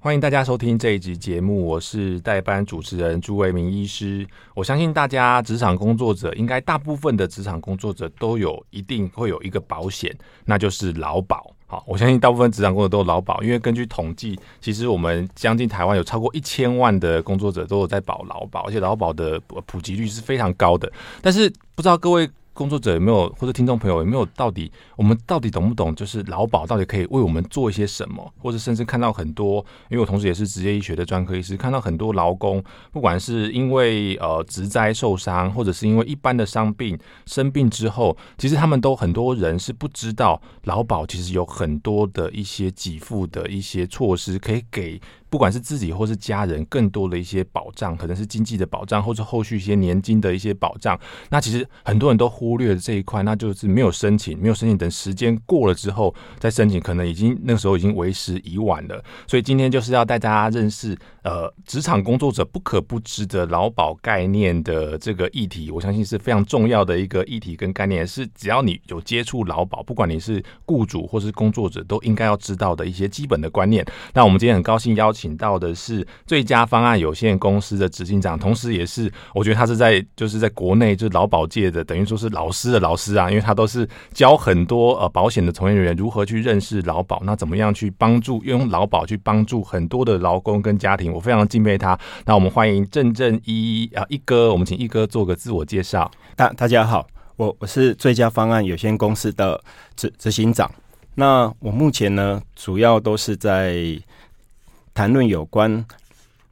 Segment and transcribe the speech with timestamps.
[0.00, 4.24] 欢迎大家收听这一集节目，我是代班主持人朱维明医师。
[4.54, 11.52] 我相信大家职场工作者，应该大部分的职场工作者都有一定会有一个保险，那就是劳保。
[11.66, 20.90] 好，我相信大部分职场工作者都有劳保，因为根据统计，其实我们将近台湾有超过一千万的工作者都有在保劳保，而且劳保的普及率是非常高的。
[21.20, 22.30] 但是不知道各位。
[22.58, 25.94] 工作者有没有，或者听众朋友有没有，到底我们到底懂不懂？
[25.94, 28.34] 就是劳保到底可以为我们做一些什么？
[28.36, 32.60] 或者甚至看到很多，因为我同时也是职业医学的专科医师，看到很多劳工，
[32.90, 45.00] 不管是因为呃职灾受伤，或者是因为一般的伤病生病之后，其实他们都很多人是不知道劳保其实有很多的一些给付的一些措施可以给。
[45.30, 50.98] 不管是自己或是家人，更多的一些保障，可能是经济的保障，或者后续一些年金的一些保障。
[51.28, 59.04] 那其实很多人都忽略了这一块，那就是没有申请，没有申请，等时间过了之后再申请，可能已经那时候已经为时已晚了。
[59.26, 73.84] 所以今天就是要带大家认识，呃，职场工作者不可不知的劳保概念的这个议题，我相信是非常重要的一个议题跟概念，是只要你有接触劳保，不管你是雇主或是工作者，都应该要知道的一些基本的观念。
[74.14, 75.17] 那我们今天很高兴邀请。
[75.18, 91.98] 请到的是最佳方案有限公司的执行长，同时也是我觉得他是在就是在国内就是劳保界的等于说是老师的老师啊，因为他都是教很多呃保险的从业人员如何去认识劳保，那怎么样去帮助用劳保去帮助很多的劳工跟家庭，我非常敬佩他。
[92.24, 96.08] 那我们欢迎郑正一啊一哥，我们请一哥做个自我介绍。
[96.36, 99.60] 大大家好，我我是最佳方案有限公司的
[99.96, 100.70] 执执行长。
[101.16, 103.98] 那我目前呢，主要都是在。
[104.98, 105.86] 谈论有关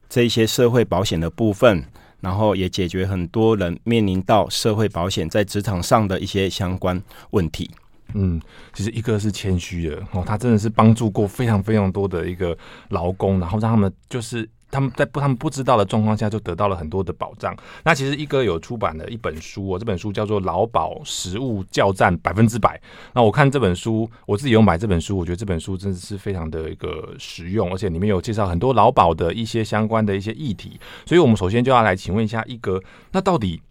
[0.09, 1.83] 这些社会保险的部分，
[2.21, 7.69] 然后也解决很多人面临到社会保险在职场上的一些相关问题。
[8.15, 8.41] 嗯，
[8.73, 12.57] 其实一个是谦虚的哦，他真的是帮助过非常非常多的一个
[12.91, 14.49] 劳工，然后让他们就是。
[14.71, 17.57] 他们在不他们不知道的状况下，就得到了很多的保障。
[17.85, 22.77] 那其实一哥有出版了一本书，哦，这本书叫做《劳保实务教战百分之百》。
[23.15, 30.79] 那我看这本书，我自己有买这本书，我觉得这本书真的是非常的一个实用，而且里面有介绍很多劳保的一些相关的一些议题。
[31.07, 33.63] 所以，我们首先就要来请问一下一哥，那到底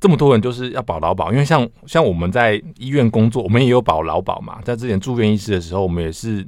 [0.00, 1.32] 这么多人就是要保劳保？
[1.32, 4.60] 因为像像我们在医院工作，我们也有保劳保嘛。
[4.62, 6.46] 在之前住院医师的时候，我们也是。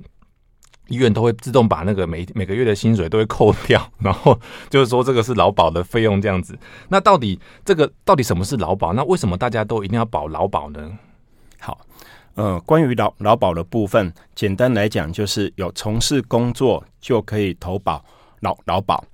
[0.88, 4.38] 医院都会自动把那个每每个月的薪水都会扣掉， 然后
[4.70, 6.58] 就是说这个是劳保的费用这样子。
[6.88, 8.92] 那到底这个到底什么是劳保？
[8.92, 10.90] 那为什么大家都一定要保劳保呢？
[11.58, 11.80] 好，
[12.34, 18.04] 呃，关于劳劳保的部分，简单来讲就是有从事工作就可以投保
[18.40, 19.04] 劳劳保。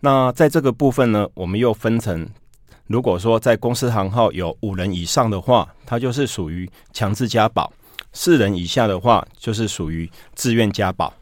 [0.00, 2.28] 那在这个部分呢，我们又分成，
[2.86, 7.72] 如果说在公司行号有五人以上的话，它就是属于强制加保。
[8.14, 11.12] 四人以下的话，就是属于自愿加保。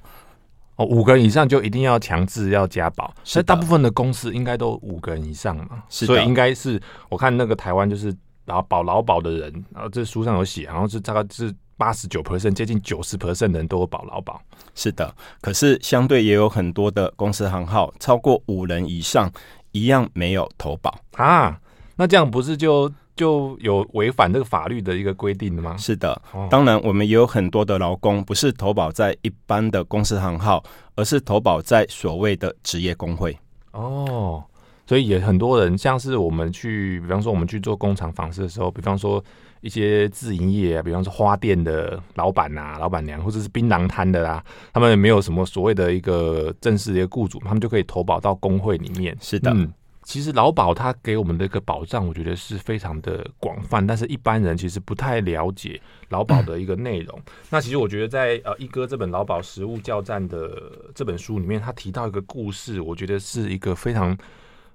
[0.76, 3.12] 哦，五个人以上就一定要强制要加保。
[3.24, 8.14] 所以大部分的公司应该都五个人以上嘛，所以应该是我看那个台湾就是
[8.44, 14.40] 然后保劳保的人，然后这书上有写，然后是大概是八十九 percent，接近九十 percent 的人都有保劳保。
[14.74, 19.30] 是的，可是相对也有很多的公司行号超过五人以上
[19.72, 21.58] 一样没有投保啊。
[21.96, 22.92] 那这样不是就？
[23.14, 25.76] 就有违反这个法律的一个规定的吗？
[25.76, 30.62] 是的，当然我们也有很多的劳工不是投保在一般的公司行号，
[30.96, 33.36] 而是投保在所谓的职业工会。
[33.72, 34.42] 哦，
[34.86, 39.22] 所以也很多人，像是我们去，比方说我们去做工厂访视的时候，比方说
[39.60, 44.42] 一些自营业啊，比方说花店的老板啊、老板娘，或者是槟榔摊的啊，
[44.72, 49.16] 他们也没有什么所谓的一个正式的一个雇主，他们就可以投保到工会里面。
[49.20, 49.52] 是的。
[49.54, 49.70] 嗯
[50.02, 57.18] 其实劳保它给我们的一个保障，我觉得是非常的广泛，但是一般人其实不太了解劳保的一个内容。
[57.20, 64.10] 嗯、那其实我觉得在呃一哥这本《劳保实务教战》的这本书里面，他提到一个故事，我觉得是一个非常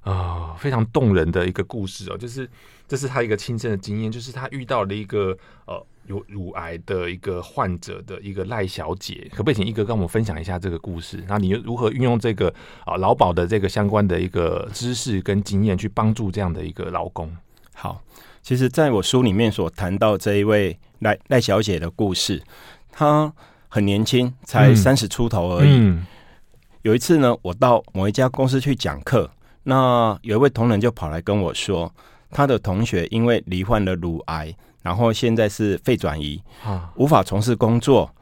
[0.01, 0.11] 啊、
[0.51, 2.49] 呃、非常动人的一个故事哦，就是
[2.87, 5.85] 这是他一个亲身的经验，就是他遇到了一个呃。
[6.07, 11.23] 有乳癌的一个患者的一个赖小姐，可不可以请一哥跟我们分享一下这个故事？
[11.27, 12.53] 那你如何运用这个
[12.85, 17.29] 啊劳保的这个相关的一个知识跟经验去帮助这样的一个劳工？
[17.73, 18.01] 好，
[18.41, 22.41] 其实在我书里面所谈到这一位赖赖小姐的故事，
[22.91, 23.31] 她
[23.67, 25.69] 很年轻，才三十出头而已。
[25.69, 26.05] 嗯嗯。
[26.83, 29.29] 有一次呢，我到某一家公司去讲课，
[29.63, 31.93] 那有一位同仁就跑来跟我说，
[32.31, 34.55] 他的同学因为罹患了乳癌。
[34.81, 36.41] 然后现在是肺转移，
[36.95, 38.13] 无法从事工作。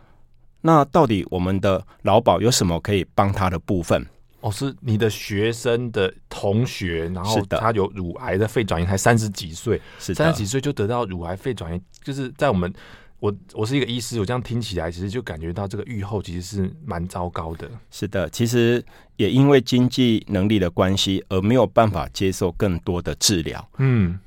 [0.61, 4.05] 那到底我们的劳保有什么可以帮他的部分？
[4.41, 12.73] 哦，是你的学生的同学，然后他有乳癌的肺转移，才三十几岁，三十几岁就得到乳癌肺转移，就是在我们。
[13.21, 17.67] 我我是一个医师，我这样听起来，其实就感觉到这个预后其实是蛮糟糕的。
[17.89, 18.83] 是的，其实
[19.15, 23.67] 也因为经济能力的关系，而没有办法接受更多的治疗。
[23.77, 24.19] 嗯，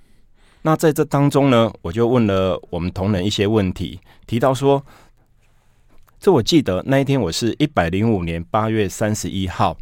[0.63, 4.85] 那在这当中呢，我就问了我们同仁一些问题，提到说，
[6.21, 9.77] 这我记得那一天我是一百零五年八月三十一号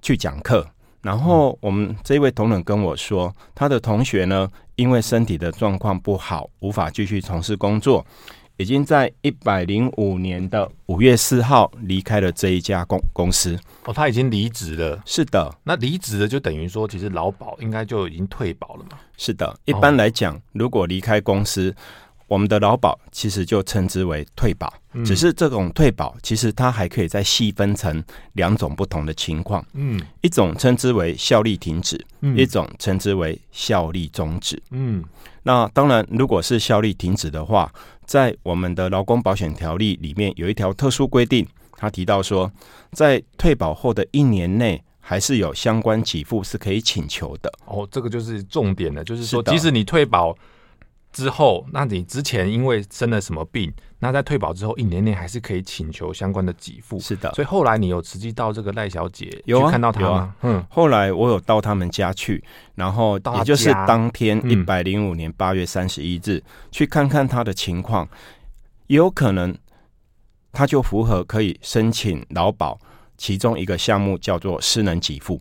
[0.00, 0.66] 去讲课。
[1.02, 8.06] 然后我们这位同仁跟我说，他的同学呢，因为身体的状况不好，无法继续从事工作，
[8.62, 13.58] 已经在一百零五年的五月四号离开了这一家公公司。
[13.84, 15.02] 哦，他已经离职了。
[15.04, 18.98] 是的，那离职了就等于说，其实劳保应该就已经退保了嘛？
[19.18, 21.74] 是的，一般来讲，如果离开公司。
[22.32, 24.72] 我们的劳保其实就称之为退保，
[25.04, 28.02] 只是这种退保其实它还可以再细分成
[28.32, 29.62] 两种不同的情况。
[29.74, 32.02] 嗯，一种称之为效力停止，
[32.34, 34.58] 一种称之为效力终止。
[34.70, 35.04] 嗯，
[35.42, 37.70] 那当然，如果是效力停止的话，
[38.06, 41.46] 在我们的劳工保险条例里面有一条特殊规定，
[41.76, 42.50] 他提到说，
[42.92, 47.52] 在退保后的一年内，还是有相关给付是可以请求的。
[47.66, 50.34] 哦，这个就是重点了，就是说，即使你退保。
[51.12, 56.98] 之后，那你之前因为生了什么病，那在退保之后一年内还是可以请求相关的给付。
[56.98, 60.08] 是的，所以后来你有实际到这个赖小姐有、看到她吗？
[60.08, 62.42] 啊、嗯，后来我有到他们家去，
[62.74, 68.08] 然后也就是当天一百零五年八月三十一日、嗯、去看看她的情况，
[68.86, 69.54] 也有可能
[70.50, 72.78] 她就符合可以申请劳保
[73.18, 75.38] 其中一个项目叫做失能给付。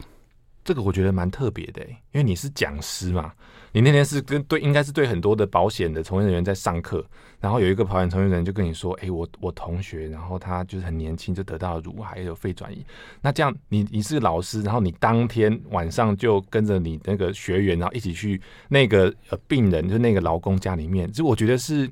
[0.64, 1.82] 这个我觉得蛮特别的，
[2.12, 3.32] 因为你是讲师嘛。
[3.74, 7.06] 你那天是跟对，应该是对很多的保险的从业人员在上课，
[7.40, 12.86] 然后有一个保险从业人员就跟你说：“哎、我我同学，然后他就是很年轻就得到了乳癌，有肺转移。
[13.22, 21.90] 那这样，你你是老师，然后你当天晚上就跟着你那个学员，然后一起去那个呃病人，就那个劳工家里面，就我觉得是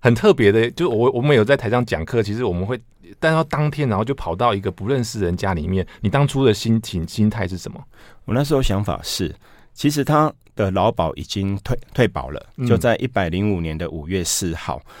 [0.00, 0.70] 很特别的。
[0.72, 2.80] 就我我们有在台上讲课，其实我们会，
[3.20, 7.80] 但到当天然后就跑到一个不认识人家里面，你当初的心情心态是什么？
[8.24, 9.34] 我那时候想法是，
[9.74, 10.32] 其实他。
[10.56, 14.78] 的劳保已经退退保了，就在一百零五年的五月四号。
[14.84, 14.92] 嗯。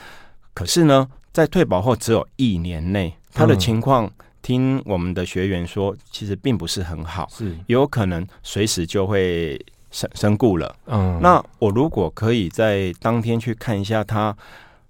[0.54, 10.74] 可是呢，在退保后只有一年内，他的情况，听我们的学员说，其实并不是很好，是有可能随时就会身身故了。
[10.86, 14.34] 嗯，那我如果可以在当天去看一下他，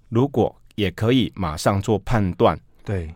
[0.07, 3.13] 如果也可以马上做判断，对，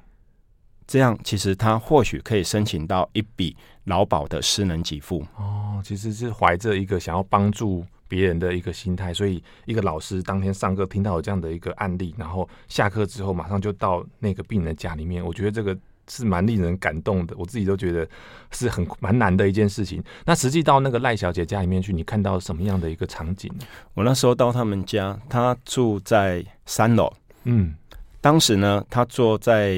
[0.85, 3.55] 这样其实他或许可以申请到一笔。
[3.85, 15.77] 劳保的失能给付哦，其实是怀着一个想要帮助别人的一个心态，所以一个老师当天上课听到有这样的一个案例，然后下课之后马上就到那个病人家里面，我觉得这个
[16.07, 18.07] 是蛮令人感动的，我自己都觉得
[18.51, 20.03] 是很蛮难的一件事情。
[20.25, 23.51] 那实际到那个赖小姐家里面去，你看到什么样的一个场景？
[23.93, 27.11] 我那时候到他们家，他住在三楼，
[27.43, 27.75] 嗯，
[28.21, 29.75] 当时呢，他坐在。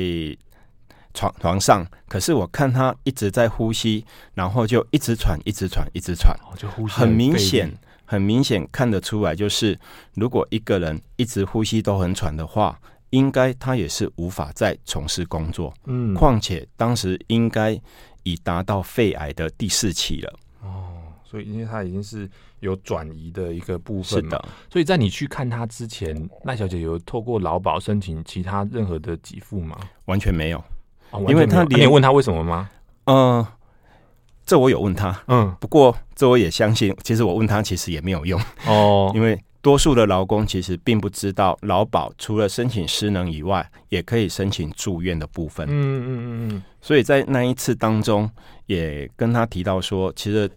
[1.18, 4.06] 床床上，可是我看他一直在呼吸，
[4.36, 7.76] 然后就一直喘，一直喘，一直喘，哦、就呼吸很明显，
[8.06, 9.78] 很明显看得出来，就是
[10.14, 12.80] 如果一个人一直呼吸都很喘的话，
[13.10, 15.74] 应该他也是无法再从事工作。
[15.86, 17.82] 嗯，况且当时应该
[18.22, 20.34] 已达到肺癌的第四期了。
[20.62, 22.30] 哦，所以因为他已经是
[22.60, 24.50] 有转移的一个部分嘛，是的。
[24.72, 29.76] 所以在你去看他之前，赖小姐有透过劳保申请其他任何的给付吗？
[30.06, 30.64] 完全没有。
[31.12, 32.70] 哦、因为他连、啊、你有问他为什么吗？
[33.06, 33.48] 嗯、呃，
[34.46, 45.66] 这我有问他，嗯，不过这我也相信，其实我问他其实也没有用哦， 因为多数的劳工其实并不知道劳保除了申请失能以外，也可以申请住院的部分。
[45.68, 48.30] 嗯嗯嗯嗯，所以在那一次当中，
[48.66, 50.50] 也跟他提到说，其实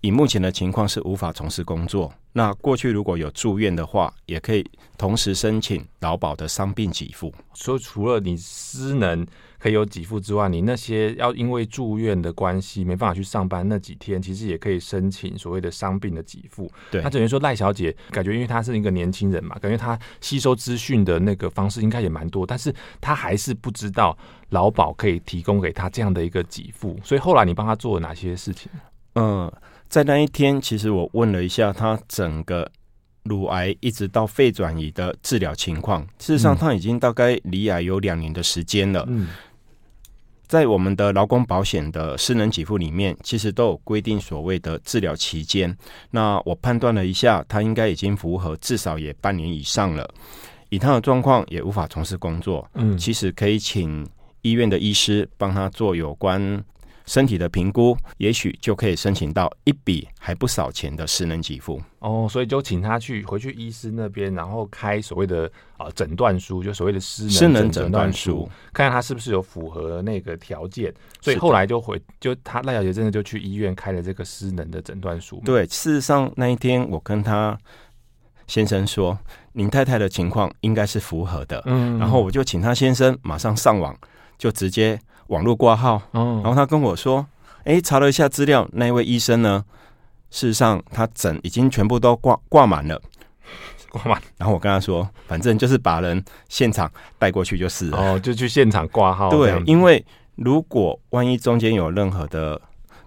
[0.00, 2.12] 以目前的情况是无法从事工作。
[2.32, 4.64] 那过去如果有住院的话，也可以
[4.96, 7.32] 同时申请劳保的伤病给付。
[7.54, 9.26] 所以除了你失能
[9.58, 16.70] 可以有给付之外，你那些要因为住院的关系没办法去上班那几天，其实也可以申请所谓的伤病的给付。
[16.90, 24.16] 对，那等于说赖小姐感觉，因为她是一个年轻人嘛，感觉她吸收资讯的那个方式应该也蛮多，但是她还是不知道
[24.50, 26.98] 劳保可以提供给她这样的一个给付。
[27.02, 28.70] 所以后来你帮她做了哪些事情？
[29.14, 29.52] 嗯。
[29.88, 32.70] 在那一天，其实我问了一下她整个
[33.22, 36.02] 乳癌一直到肺转移的治疗情况。
[36.18, 39.02] 事实上，他已经大概离癌有两年的时间了。
[39.08, 39.28] 嗯，
[40.48, 45.76] 在我们的劳工保险的私能给付里面，其实都有规定所谓的治疗期间。
[46.10, 50.08] 那我判断了一下，他应该已经符合至少也半年以上了。
[50.70, 52.66] 以他的状况，也无法从事工作。
[52.74, 54.06] 嗯，其实可以请
[54.42, 56.64] 医院的医师帮他做有关。
[57.08, 61.80] 身体的评估，也许就可以申请到一笔还不少钱的失能给付。
[62.00, 70.92] 哦，所以就请他去回去医师那边，然后开所谓的啊诊断书，就所谓的失能失能诊断书，看看他是不是有符合那个条件。
[71.22, 75.40] 所以后来就回，就他赖小姐真的就去医院开了这个失能的诊断书。
[75.46, 77.58] 对，事实上那一天我跟他
[78.46, 79.18] 先生说，
[79.54, 81.62] 您太太的情况应该是符合的。
[81.64, 83.98] 嗯，然后我就请他先生马上上网，
[84.36, 85.00] 就直接。
[85.28, 87.26] 网络挂号，然后他跟我说
[87.64, 89.64] ：“哎，查了一下资料，那一位医生呢，
[90.30, 93.00] 事实上他诊已经全部都挂挂满了，
[93.90, 94.20] 挂满。
[94.36, 99.30] 然后我跟他说，反正就是把人现场带过去就是了，哦，就去现场挂号。
[99.30, 100.04] 对，因为
[100.36, 102.60] 如果万一中间有任何的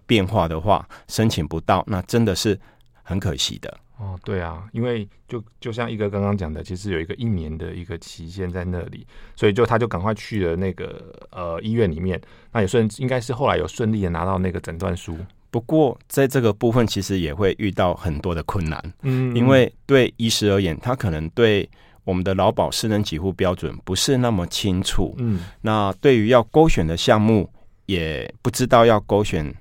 [0.06, 2.60] 变化的话，申请不到，那真的是
[3.04, 9.06] 很可惜的。”哦，对啊，因为就就像一哥刚刚讲的，其实有一个一年的一个期限在那里，
[9.36, 12.20] 所以就他就赶快去了那个呃医院里面，
[12.52, 15.16] 那也算应该是后来有顺利的拿到那个诊断书。
[15.52, 21.70] 不过在这个部分，其实也会遇到很多的困难，嗯，因为对医师而言，他可能对
[22.04, 27.48] 我们的劳保私人给付标准不是那么清楚，嗯，那对于要勾选的项目，
[27.86, 29.54] 也不知道要勾选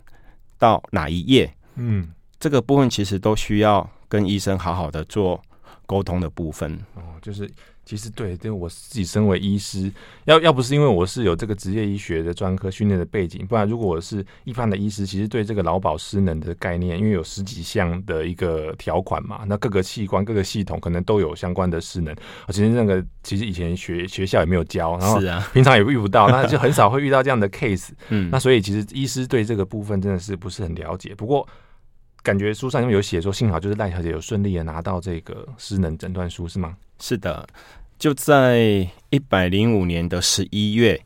[0.59, 3.87] 到哪一页，嗯，这个部分其实都需要。
[4.11, 5.41] 跟医生好好的做
[5.87, 6.79] 沟通的部分。
[6.95, 7.51] 哦，就是
[7.85, 9.91] 其实对，因为我自己身为医师，
[10.25, 22.15] 要要不是因为我是有这个职业医学的专科训练的背景，不然如果我是一般的医师，其实对这个劳保失能的概念，因为有十几项的一个条款嘛，那各个器官、各个系统可能都有相关的失能，
[22.49, 25.19] 其实那个其实以前学学校也没有教，然后
[25.53, 31.45] 平常也遇不到，那就很少会遇到这样的 case， 嗯，那所以其实医师对这个部分真的是不是很了解，不过。
[32.23, 36.77] 感觉书上有写说，幸好就是赖小姐有顺利的拿到这个失能诊断书，是吗？
[36.99, 37.47] 是的，
[37.99, 41.01] 就在一百零五年的十一月，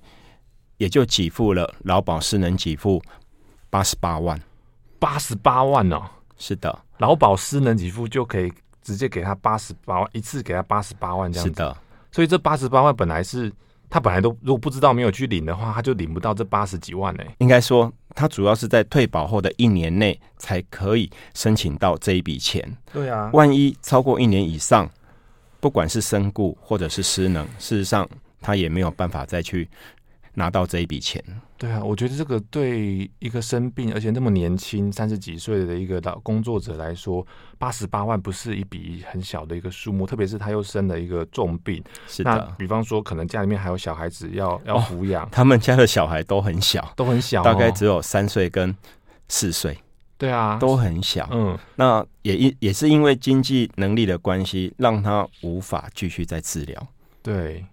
[0.77, 3.01] 也就给付了劳保失能给付
[3.71, 4.41] 八十八万，
[4.99, 6.03] 八十八万哦。
[6.37, 8.53] 是的，劳保失能给付就可以
[8.83, 11.51] 直接给他八十八万，一次给他八十八万这样子。
[11.51, 11.77] 是的，
[12.11, 13.53] 所以这八十八万本来是
[13.89, 17.25] 他本来都如果不知道没有去领的话，他就领不到这八十几万呢。
[17.39, 17.93] 应该说。
[18.17, 22.65] 他主要是在退保后的一年内才可以申请到这一笔钱。
[22.93, 24.89] 对啊，万一超过一年以上，
[25.59, 28.09] 不管是身故或者是失能，事实上
[28.41, 29.69] 他也没有办法再去
[30.35, 31.23] 拿到这一笔钱。
[31.57, 37.27] 对啊，我觉得这个对一个生病而且那么年轻三十几岁的一个老工作者来说，
[37.59, 41.83] 八十八万不是一笔很小的一个数目，特别是他又生了一个重病。
[42.07, 48.75] 是的，那比方说可能家里面还有小孩子要要抚养，哦，他们家的小孩都很小，都很小，哦，大概只有三岁跟
[49.29, 49.79] 四岁。
[50.19, 51.29] 对啊，都很小。
[51.33, 56.87] 嗯，那也因也是因为经济能力的关系，让他无法继续再治疗。
[57.23, 57.65] 对。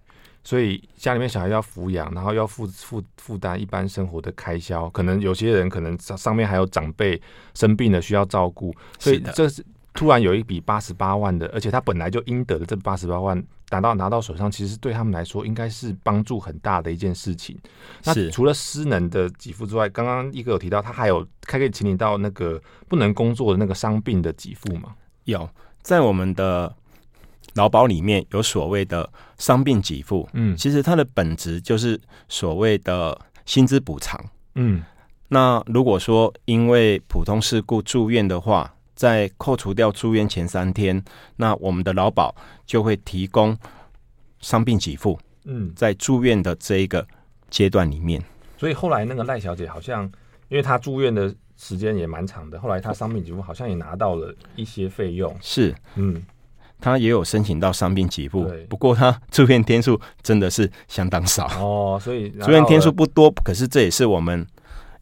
[0.43, 7.21] 所以家里面小孩要抚养，然后要负负负担一般生活的开销，可能有些人可能上上面还有长辈
[7.53, 17.55] 生病了需要照顾，所以这是突然有一笔八十八万的，而且他本来就应得的这八十八万拿到拿到手上，其实对他们来说应该是帮助很大的一件事情。
[18.03, 24.95] 那除了失能的给付之外，刚刚一哥有提到他还有还可以请你到那个不能工作的那个伤病的给付吗？
[25.25, 25.47] 有，
[25.83, 26.75] 在我们的。
[27.55, 34.23] 劳保里面有所谓的伤病给付，嗯，其实它的本质就是所谓的薪资补偿，
[34.55, 34.83] 嗯。
[35.33, 41.01] 那如果说因为普通事故住院的话，在扣除掉住院前三天，
[41.37, 43.57] 那我们的劳保就会提供
[44.39, 47.07] 伤病给付，嗯，在住院的这一个
[47.49, 48.21] 阶段里面。
[48.57, 50.03] 所以后来那个赖小姐好像，
[50.49, 56.21] 因为她住院的时间也蛮长的，后来她伤病给付好像也拿到了一些费用，是，嗯。
[56.81, 64.45] 他也有申请到伤病给付，不过他住院天数真的是相当少哦，所以 住院天数不多，可是这也是我们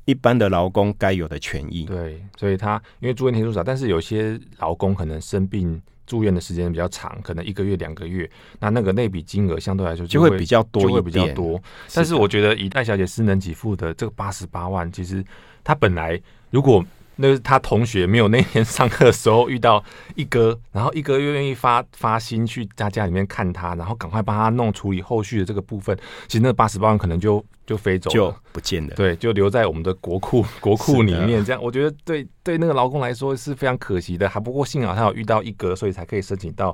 [0.03, 1.86] 一般的劳工该有的权益。
[1.86, 11.57] 对，所以他因为住院天数少，但是有些劳工可能生病住院的时间比较长，可能一个月、两个月，那那个那笔金额相对来说就会，比较多，就会比较多。
[11.93, 15.24] 但是我觉得以戴小姐私能给付的这个八十八万，其实
[15.63, 16.21] 他本来
[16.51, 16.83] 如果。
[17.21, 19.83] 那是他同学没有那天上课的时候遇到
[20.15, 25.97] 一哥，然后一哥又愿意发发心去他家里面看他，然后赶快帮他弄处理后续的这个部分。
[26.27, 28.95] 其实那八十八万可能就就飞走了，就不见了。
[28.95, 31.43] 对，就留在我们的国库国库里面。
[31.43, 34.29] 这样我觉得对对那个劳工来说是非常可惜的。
[34.29, 36.73] 还不过幸好他有遇到一哥，所以才可以申请到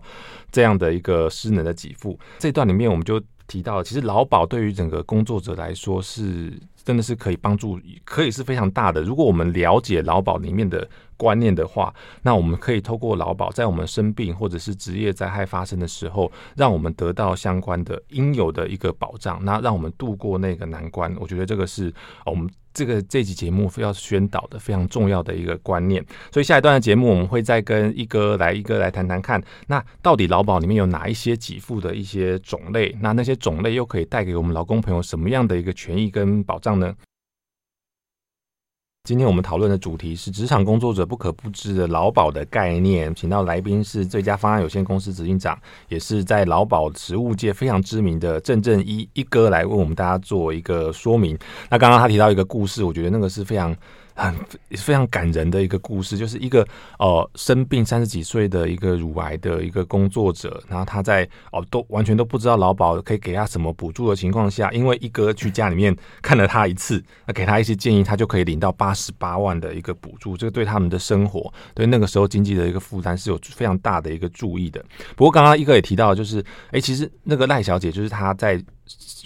[0.51, 2.19] 这样的一个失能的给付。
[2.37, 6.53] 这段里面我们就提到，其实劳保对于整个工作者来说是。
[6.85, 9.01] 真的是可以帮助，可以是非常大的。
[9.01, 10.87] 如果我们了解劳保里面的
[11.17, 21.13] 观念的话，那我们可以透过劳保，在我们生病或者是职业灾害发生的时候，让我们得到相关的应有的一个保障，那让我们度过那个难关。
[21.19, 21.91] 我觉得这个是
[22.25, 26.05] 我们这个这集节目要宣导的非常重要的一个观念。
[26.31, 32.95] 所以下一段的节目，我们会再跟一哥来一哥来谈谈看，那到底劳保里面有哪一些给付的一些种类？
[32.99, 36.93] 那那些种类又可以带给我们劳工朋友什么样的一个权益跟保障呢？
[39.05, 45.55] 今天我们讨论的主题是职场工作者不可不知的劳保的概念，请到来宾是最佳方案有限公司执行长，
[45.89, 51.37] 也是在劳保实务界非常知名的郑正一一哥来为我们大家做一个说明。
[51.69, 53.77] 那刚刚他提到一个故事，我觉得那个是非常。
[54.15, 54.33] 很
[54.77, 56.65] 非常感人的一个故事，就是一个
[56.99, 74.83] 呃生病三十几岁的一个乳癌的一个工作者，然后他在哦都完全都不知道劳保可以给他什么补助的情况下，因为一哥去家里面看了他一次，那给他一些建议，他就可以领到八十八万的一个补助，这个对他们的生活，对那个时候经济的一个负担是有非常大的一个注意的。
[75.17, 78.63] 不过刚刚一哥也提到，就是哎，其实那个赖小姐就是她在。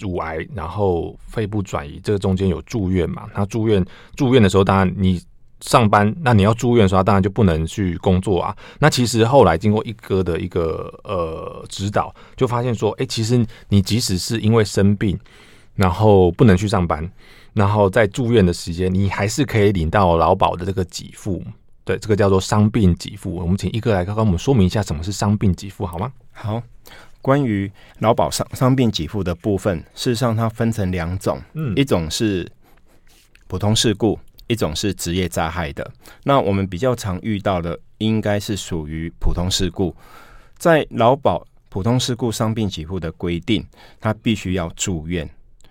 [0.00, 3.28] 乳癌，然后肺部转移，这个中间有住院嘛？
[3.34, 3.84] 那住院
[4.16, 5.22] 住院的时候，当然你
[5.60, 8.56] 上班，那你要住院的时候，当然就不能去工作啊。
[8.78, 15.18] 那其实后来经过一哥的一个呃指导，就发现说，哎，其实你即使是因为生病，
[15.74, 17.06] 然后不能去上班，
[17.52, 21.42] 然后在住院的时间，你还是可以领到劳保的这个给付。
[21.84, 23.34] 对，这个叫做伤病给付。
[23.34, 26.10] 我们请一哥来刚刚我们说明一下什么是伤病给付，好吗？
[26.32, 26.62] 好。
[27.22, 32.50] 关于劳保伤伤病给付的部分，事实上它分成两种，嗯，一种是
[33.46, 35.90] 普通事故，一种是职业灾害的。
[36.24, 39.94] 那我们比较常遇到的，应该是属于普通事故。
[40.56, 43.66] 在劳保普通事故伤病给付的规定，
[44.00, 45.28] 他必须要住院，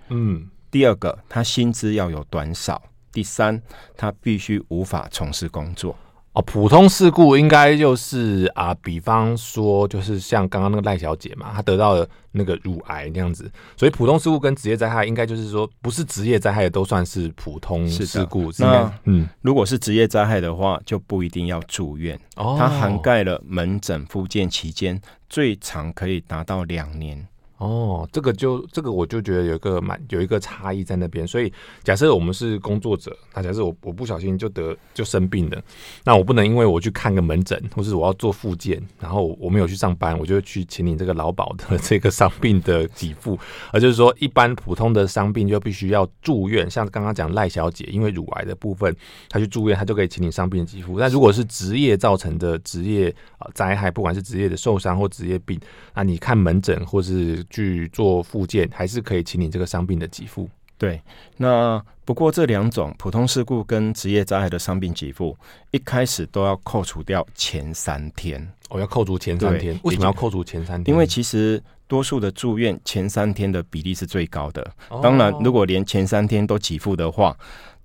[0.09, 0.49] 嗯。
[0.71, 2.79] 第二个，他薪资要有短少。
[3.11, 3.59] 第三，
[3.97, 5.97] 他必须无法从事工作。
[6.33, 18.51] 哦，普通事故应该就是啊，比方说，就是像刚刚那个赖小姐嘛，她得到了那个乳癌那样子，所以普通事故跟职业灾害应该就是说，不是职业灾害的都算是普通事故。
[18.59, 22.17] 那嗯，如果是职业灾害的话，就不一定要住院。
[22.36, 27.27] 哦，它涵盖了门诊复健期间，最长可以达到两年。
[27.59, 31.51] 哦，这个就这个我就觉得有一个蛮有一个差异在那边，所以
[31.83, 35.61] 假设我们是工作者，那假设我我不小心就得就生病了，
[36.05, 43.38] 那我不能因为我去看个门诊，或是我要做复健，然后我没有去上班，我就去请你这个劳保的 这个伤病的给付，
[43.73, 48.95] 而就是说一般普通的伤病就必须要住院，像刚刚讲赖小姐因为乳癌的部分，
[49.27, 50.97] 她去住院，她就可以请你伤病给付。
[50.97, 55.60] 但如果是职业造成的职业啊灾害，不管是职业的受伤或职业病，
[55.93, 60.49] 那你看门诊或是去做复健，还是可以请你这个伤病的给付。
[60.77, 61.01] 对，
[61.35, 65.35] 那不过这两种普通事故跟职业灾害的伤病给付，
[65.71, 68.41] 一开始都要扣除掉前三天。
[68.69, 69.77] 哦，要扣除前三天？
[69.83, 70.93] 为什么要扣除前三天？
[70.93, 74.65] 因为其实多数的住院前三天的比例是最高的。
[75.03, 77.38] 当然，如果连前三天都给付的话，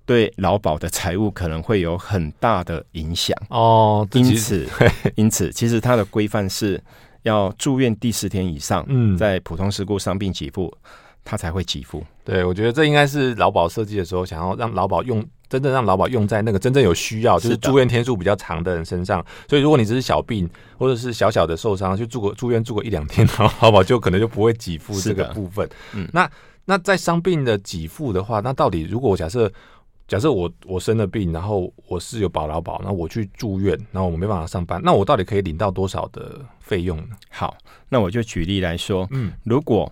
[0.05, 3.35] 对劳保的财务可能会有很大的影响。
[3.49, 4.65] 哦，因此，
[5.15, 6.81] 因此，其实它的规范是。
[7.25, 10.71] 要住院第四天以上，嗯，在普通事故伤病给付，
[11.23, 12.03] 他才会给付。
[12.23, 19.25] 对，我觉得这应该是劳保设计的时候，想要让劳保用真正让劳保用在那个真正有需要，就是住院天数比较长的人身上。
[19.49, 25.67] 所以，如果你只是小病或者是小小的受伤，去住个住院住个一两天，然后劳保就可能就不会给付这个部分。
[25.93, 26.29] 嗯，那
[26.65, 29.51] 那在伤病的给付的话，那到底如果我假设。
[30.07, 37.15] 假设我我生了病，然后我是有保劳保，那我去住院，然后我没办法上班，那我到底可以领到多少的费用呢？
[37.31, 37.57] 好，
[37.89, 39.91] 那我就举例来说，嗯，如果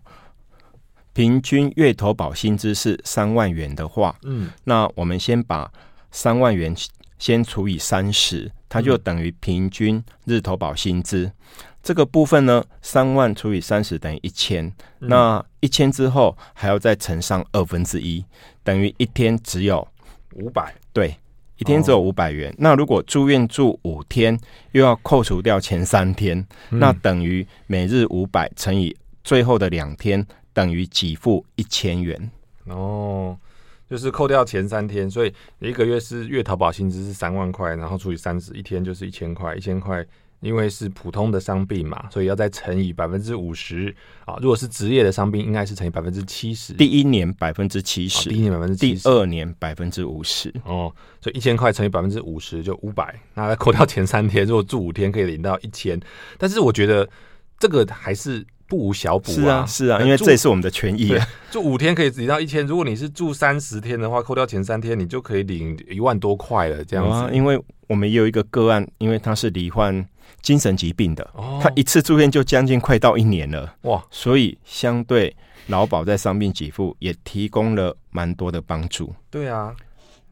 [1.13, 5.71] 平均月投保薪资是三万元的话，嗯，那我们先把
[6.11, 6.75] 三万元
[7.17, 11.25] 先除以三十，它就等于平均日投保薪资。
[11.25, 11.33] 嗯、
[11.81, 18.23] 这个部分呢，三万除以三十等于一千，那一千之后还要再乘上二分之一，
[18.63, 19.87] 等于一天只有。
[20.35, 21.15] 五百对，
[21.57, 22.51] 一天只有五百元。
[22.51, 22.55] 哦。
[22.57, 24.37] 那如果住院住五天，
[24.71, 26.37] 又要扣除掉前三天，
[26.71, 32.31] 嗯、那等于每日五百乘以最后的两天，等于给付一千元。
[32.65, 33.37] 哦，
[33.89, 40.05] 就是扣掉前三天，所以一个月是月投保薪资是三万块，然后除以三十，一天就是一千块，一千块。
[40.43, 44.35] 因为是普通的伤病嘛，所以要再乘以百分之五十啊。
[44.41, 46.73] 如果是职业的伤病，应该是乘以百分之七十。
[46.73, 50.53] 第一年百分之七十，第一年百分之七十，第二年百分之五十。
[50.65, 53.17] 哦，所以一千块乘以百分之五十就五百。
[53.33, 55.99] 那再扣掉前三天，如果住五天可以领到一千。
[56.37, 57.07] 但是我觉得
[57.57, 59.35] 这个还是不无小补啊。
[59.35, 61.15] 是啊，是啊，因为这也是我们的权益。
[61.51, 66.83] 住五天可以领到一千，如果你是住三十天的话，扣掉前三天，你就可以领一万多块了。
[66.83, 70.03] 这样子，啊，因为我们也有一个个案，因为他是罹患。
[70.41, 71.25] 精神疾病的，
[71.61, 74.03] 他一次住院就将近快到一年了哇！
[74.11, 75.33] 所以相对
[75.67, 79.13] 劳保在伤病给付也提供了蛮多的帮助。
[79.29, 79.73] 对啊，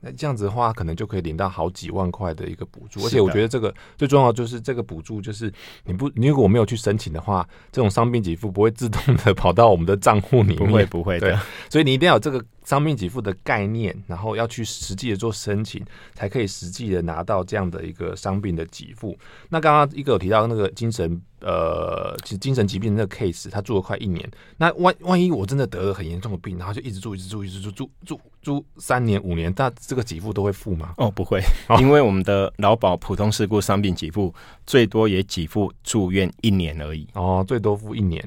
[0.02, 3.06] 那这样子的话，可能就可以领到好几万块的一个补助。
[3.06, 5.54] 而且我觉得这个最重要就是这个补助，就是
[5.86, 11.40] 你不，你如果没有去申请的话，这种伤病给付不会自动的跑到我们的账户里面，不会不会的。
[11.70, 19.18] 所以你一定要有这个伤病给付的概念，然后要去实际的做申请，才可以实际的拿到这样的一个伤病的给付。
[19.50, 21.22] 那刚刚一个有提到那个精神。
[21.44, 24.24] 呃，其实精神疾病的那个 case，他住了快一年。
[24.58, 30.94] 那万万一我真的得了很严重的病，然后就一直住，一直住，一直住，住住住三年五年，那这个给付都会付吗？
[30.98, 31.42] 哦，不会，
[31.80, 34.32] 因为我们的劳保普通事故伤病给付
[34.68, 37.08] 最多也给付住院一年而已。
[37.16, 38.22] 哦，最多付一年。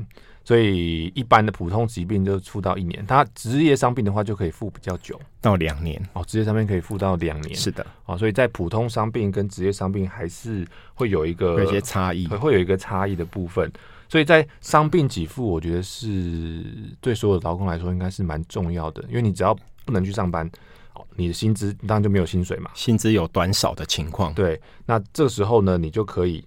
[0.45, 6.23] 所以一般的普通疾病就付到一年，他职业伤病的话就可以付比较久，到两年哦。
[6.27, 8.19] 职业伤病可以付到两年，是的哦。
[8.19, 13.73] 所以在普通伤病跟职业伤病还是会有一个有一些差异，会有一个差异的部分。
[14.07, 16.63] 所以在伤病给付，我觉得是
[17.01, 20.47] 对所有劳工来说应该是蛮重要的，因为你只要不能去上班，
[20.93, 26.45] 哦，你的薪资当然就没有薪水嘛，薪资有短少的情况，对，那这时候呢，你就可以。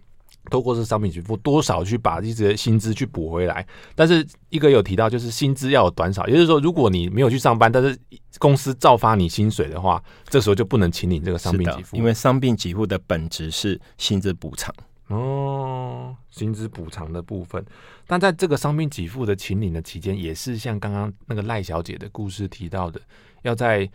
[0.50, 3.66] 透过是商品给付，多少去把这些薪资去补回来。
[3.96, 7.98] 但是一个有提到，就是薪资要有短少，也就是说，如果你没有去上班，但是
[8.40, 14.74] 公司照发你薪水的话，这时候就不能请你这个商品给付，因为商病给付的本质是薪资补偿
[15.08, 17.64] 哦，薪资补偿的部分。
[18.06, 23.00] 但在这个商品给付的请领的期间，也是像刚刚那个赖小姐的故事提到的，
[23.42, 23.90] 要在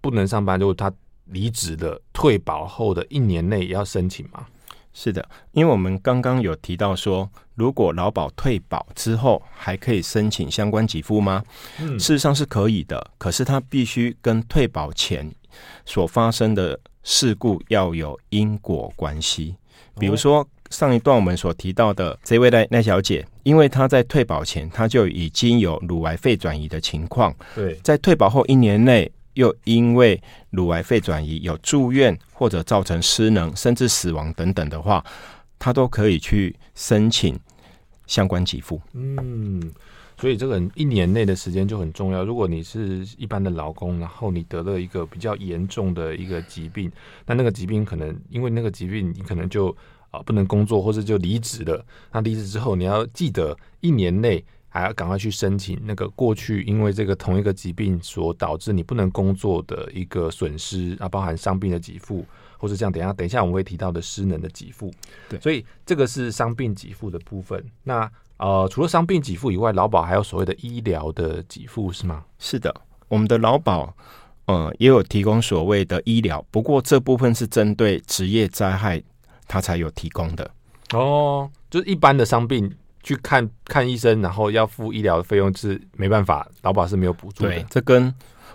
[0.00, 0.92] 不能上班，如果她
[1.26, 4.44] 离职的退保后的一年内也要申请吗？
[4.94, 11.42] 是的，因为我们刚刚有提到说，如果劳保退保之后还可以申请相关给付吗？
[11.80, 15.32] 嗯，事实上是可以的，可是它必须跟退保前
[15.86, 19.56] 所发生的事故要有因果关系。
[19.98, 29.10] 比如说上一段我们所提到的这位赖赖小姐，因为她在退保前她就已经有乳癌肺转移的情况，对，在退保后一年内。
[29.34, 35.04] 又因为乳癌肺转移有住院或者造成失能甚至死亡等等的话，
[35.58, 37.38] 他都可以去申请
[38.06, 38.80] 相关给付。
[38.92, 39.72] 嗯，
[40.18, 42.24] 所以这个一年内的时间就很重要。
[42.24, 46.90] 如果你是一般的劳工，然后你得了一个比较严重的一个疾病，
[47.26, 49.74] 那那个疾病可能因为那个疾病，你可能就
[50.10, 51.84] 啊不能工作，或者就离职了。
[52.12, 54.44] 那离职之后，你要记得一年内。
[54.74, 62.24] 还要赶快去申请那个过去因为这个同一个疾病所导致你不能工作的一个损失啊，包含伤病的给付，
[62.56, 64.90] 或是这样，等一下等一下我们会提到的失能的给付。
[65.28, 67.62] 对，所以这个是伤病给付的部分。
[67.84, 72.24] 那呃，除了伤病给付以外，劳保还有所谓的医疗的给付是吗？
[72.38, 72.74] 是的，
[73.08, 73.94] 我们的劳保
[74.46, 79.02] 呃也有提供所谓的医疗，不过这部分是针对职业灾害，
[79.46, 80.50] 它才有提供的。
[80.94, 82.74] 哦，就是一般的伤病。
[83.02, 87.50] 去看看医生，然后要付医疗的费用是没办法，劳保是没有补助的。
[87.50, 88.12] 对，这跟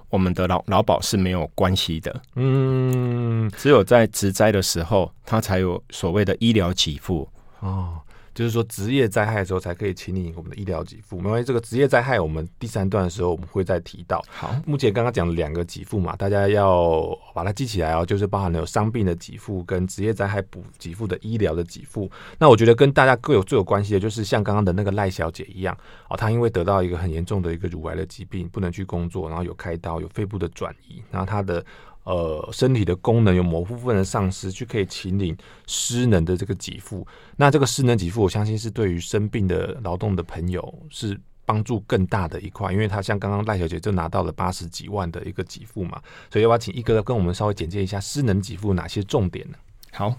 [0.10, 2.22] 我们的劳劳保是没有关系的。
[2.36, 7.28] 嗯，只有在职灾的时候，它才有所谓的医疗给付。
[7.60, 8.00] 哦。
[8.38, 11.18] 就是说，职业灾害的时候才可以请你我们的医疗给付。
[11.22, 14.24] 因为这个职业灾害，我们第三段的时候我们会再提到。
[14.30, 18.06] 好，目前刚刚讲了两个给付嘛，大家要把它记起来哦。
[18.06, 22.08] 就是包含了有伤病的给付跟职业灾害补给付的医疗的给付。
[22.38, 25.76] 那我觉得跟大家各有最有关系的，就是像刚刚的那个赖小姐一样
[26.08, 31.66] 哦，她因为得到一个很严重的一个乳癌的疾病，不能去工作，然后有开刀，有肺部的转移，然后她的。
[32.08, 37.06] 呃，身体的功能有某部分的丧失，去可以请领失能的这个给付。
[37.36, 46.02] 那这个失能给付，我相信是对于生病的劳动的朋友是帮助更大的一块，因为他像刚刚赖小姐就拿到了八十几万的一个给付嘛。
[46.32, 49.58] 所以要不要请一哥跟我们稍微简介一下失能给付哪些重点呢？
[49.92, 50.16] 好，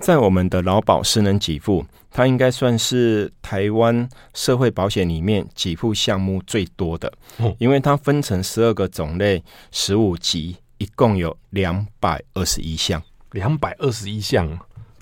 [0.00, 10.56] 在我们的劳保失能给付，它应该算是台湾社会保险里面给付项目最多的，哦、因为它分成十二个种类，十五级。
[10.82, 14.58] 一共有两百二十一项，两百二十一项，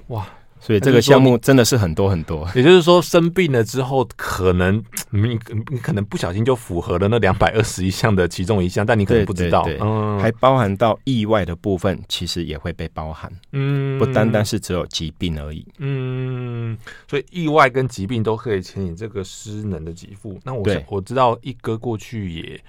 [0.08, 0.26] 哇！
[0.62, 2.46] 所以这个项目真的是很多很多。
[2.54, 4.76] 也就是说，生病了之后，可能
[5.08, 5.38] 你
[5.70, 16.76] 你可能不小心就符合了那两百二十一项的其中一项，但你可能不知道，嗯，还包含到意外的部分，其实也会被包含，嗯，不单单是只有疾病而已，嗯，
[17.08, 20.38] 所以意外跟疾病都可以牵引这个失能的给付。
[20.44, 22.60] 那我我知道一哥过去也。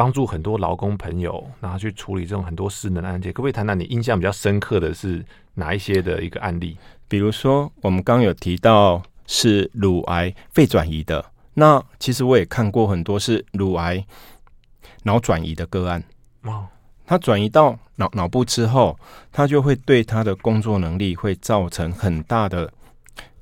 [0.00, 6.74] 帮助很多劳工朋友，然后去处理这种很多失能的案件，可不可以谈谈你印象比较深刻的是哪一些的一个案例？
[7.06, 14.02] 比如说，我们刚刚有提到是乳癌肺转移的，那其实我也看过很多是乳癌
[15.02, 16.02] 脑转移的个案。
[16.44, 16.66] 哦，
[17.04, 18.98] 他转移到脑脑部之后，
[19.30, 22.72] 他就会对他的工作能力会造成很大的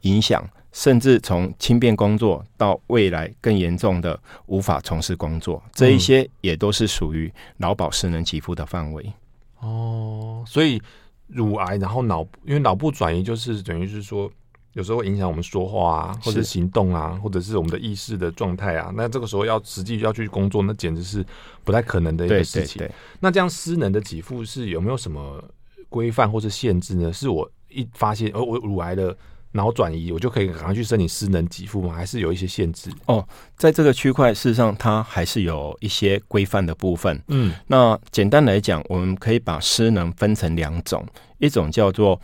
[0.01, 0.45] 影响。
[0.79, 9.13] 甚至从轻便工作到未来更严重的无法从事工作，这一些也都是属于劳保失能给付的范围。
[9.59, 10.81] 哦，所以
[11.27, 14.31] 乳癌，然后脑因为脑部转移就是等于是说。
[14.75, 18.93] 有时候会影响我们说话啊，或者行动啊，或者是我们的意识的状态啊。
[18.95, 21.25] 那这个时候要实际要去工作，那简直是
[21.65, 22.89] 不太可能的一个事情。
[23.19, 25.43] 那这样失能的给付是有没有什么
[25.89, 27.13] 规范或是限制呢？
[27.13, 29.17] 是我一发现哦，我乳癌的
[29.59, 31.93] 脑转移，我就可以赶快去申请失能给付吗？
[31.93, 32.91] 还是有一些限制？
[33.07, 37.21] 哦，在这个区块，事实上它还是有一些规范的部分。
[37.27, 41.05] 嗯，那简单来讲，我们可以把失能分成两种，
[41.39, 42.19] 一种叫做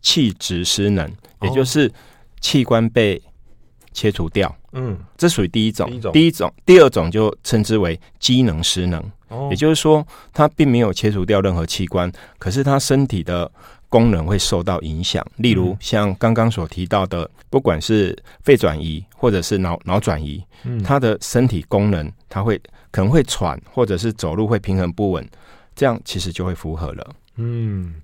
[0.00, 1.08] 器质失能。
[1.42, 1.92] 也就是
[2.40, 3.20] 器官被
[3.92, 5.88] 切除掉，嗯，这属于第一种。
[5.90, 9.02] 第一种，第一种，第二种就称之为机能失能。
[9.28, 13.50] 哦，也就是说，他并没有切除掉任何器官，可是他身体的
[13.88, 15.24] 功能会受到影响。
[15.36, 25.28] 例如，像刚刚所提到的，不管是肺转移或者是脑脑转移，嗯，他的身体功能，他会可能会喘，或者是走路会平衡不稳，
[25.74, 27.14] 这样其实就会符合了。
[27.36, 27.96] 嗯。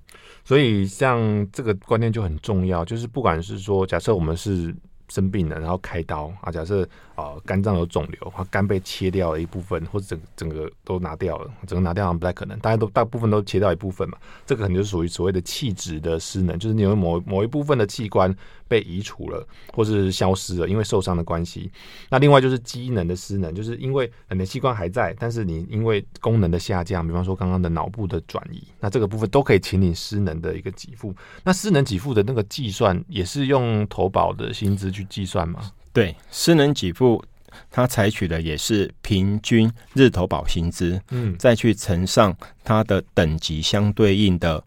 [0.45, 4.75] 所以，像这个观念就很重要，就是不管是说，假设我们是
[5.09, 6.87] 生病了，然后开刀啊，假设。
[7.15, 18.35] 啊，肝脏有肿瘤，啊肝被切掉了一部分，或者整整个都拿掉了，整个拿掉好像不太可能，大家都大部分都切掉一部分嘛，这个可能就是属于所谓的器质的失能，就是你有某某一部分的器官
[18.67, 21.71] 被移除了，或是消失了，因为受伤的关系。
[22.09, 31.15] 那另外就是机能的失能，就是因为你的器官还在，但是你因为功能的下降，比方说刚刚的脑部的转移，那这个部分都可以请你失能的一个给付。
[31.43, 35.71] 那失能给付的那个计算也是用投保的薪资去计算吗？
[35.91, 37.23] 对，失能给付，
[37.69, 44.63] 它采取的也是平均日投保薪资，嗯，再去乘上它的等级相对应的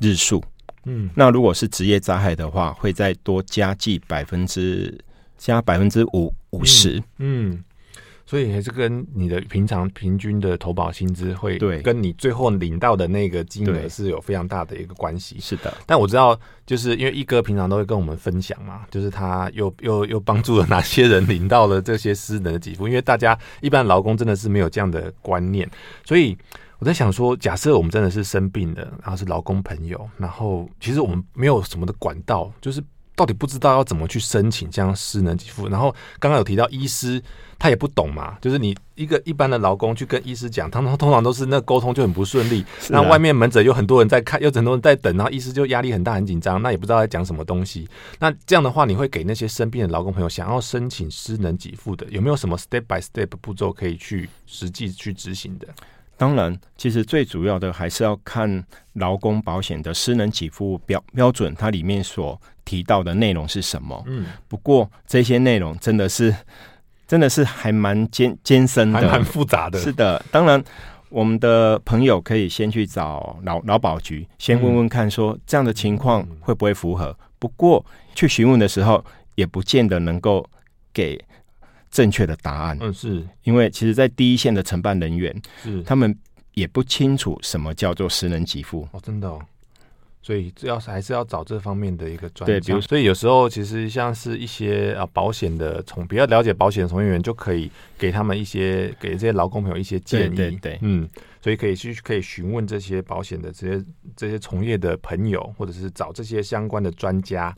[0.00, 0.42] 日数，
[0.84, 4.96] 嗯，那如果是职业灾害的话，会再多加计百分之
[5.36, 7.62] 加百分之五五十，嗯。
[8.26, 15.36] 所以还是跟你的平常平均的投保薪资会，对，跟你最后领到的那个金额是有非常大的一个关系。
[15.38, 22.88] 是的，但我知道，就是因为一哥平常都会跟我们分享嘛，就是他又又又帮助了哪些人领到了这些私人的给付。
[22.88, 25.70] 因为大家一般劳工真的是没有这样的观念，
[26.02, 26.34] 所以
[26.84, 32.84] 我在想说，假设我们真的是生病的，然后是劳工朋友，然后其实我们没有什么的管道，就是。
[33.16, 37.22] 到底不知道要怎么去申请这样失能给付，然后刚刚有提到医师
[37.56, 47.88] 他也不懂嘛，就是你一个一般的劳工去跟医师讲，他们通常都是那沟通就很不顺利，那外面门诊有很多人在看，有很多人在等，然后医师就压力很大很紧张，那也不知道在讲什么东西。
[48.18, 55.68] 那这样的话，你会给那些生病的劳工朋友想要申请失能给付的，有没有什么 step by step 步骤可以去实际去执行的？
[56.16, 64.02] 当然，其实最主要的还是要看劳工保险的私人给付标标准，它里面所提到的内容是什么。
[64.06, 66.34] 嗯，不过这些内容真的是
[67.06, 69.78] 真的是还蛮艰艰深的，还蛮复杂的。
[69.80, 70.62] 是的，当然，
[71.08, 77.16] 我们的朋友可以先去找劳劳保局，先问问看，说这样的情况会不会符合。
[77.38, 80.48] 不过去询问的时候，也不见得能够
[80.92, 81.22] 给。
[81.94, 83.24] 正确的答案，嗯，是。
[83.44, 85.80] 因为其实，在第一线的承办人员，是。
[85.84, 86.12] 他们
[86.54, 88.86] 也不清楚什么叫做失能给付。
[88.90, 89.40] 哦，真的哦，
[90.20, 92.46] 所以要是还是要找这方面的一个专家。
[92.46, 101.08] 对，比如，所以有时候其实像是一些啊保险的从比较了解保险的从业员，就可以给他们一些给这些劳工朋友一些建议，对，对，对，嗯，
[101.40, 103.84] 所以可以去可以询问这些保险的这些
[104.16, 107.56] 这些从业的朋友，或者是找这些相关的专家。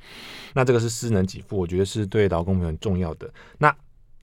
[0.52, 3.32] 那这个是私能给付，我觉得是对劳工朋友很重要的。
[3.56, 3.74] 那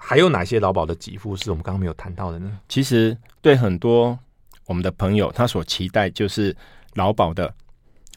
[0.06, 2.60] 还有哪些劳保的给付是我们刚刚没有谈到的呢？
[2.68, 4.20] 其实对很多
[4.66, 6.54] 我们的朋友，他所期待就是
[6.96, 7.52] 劳保的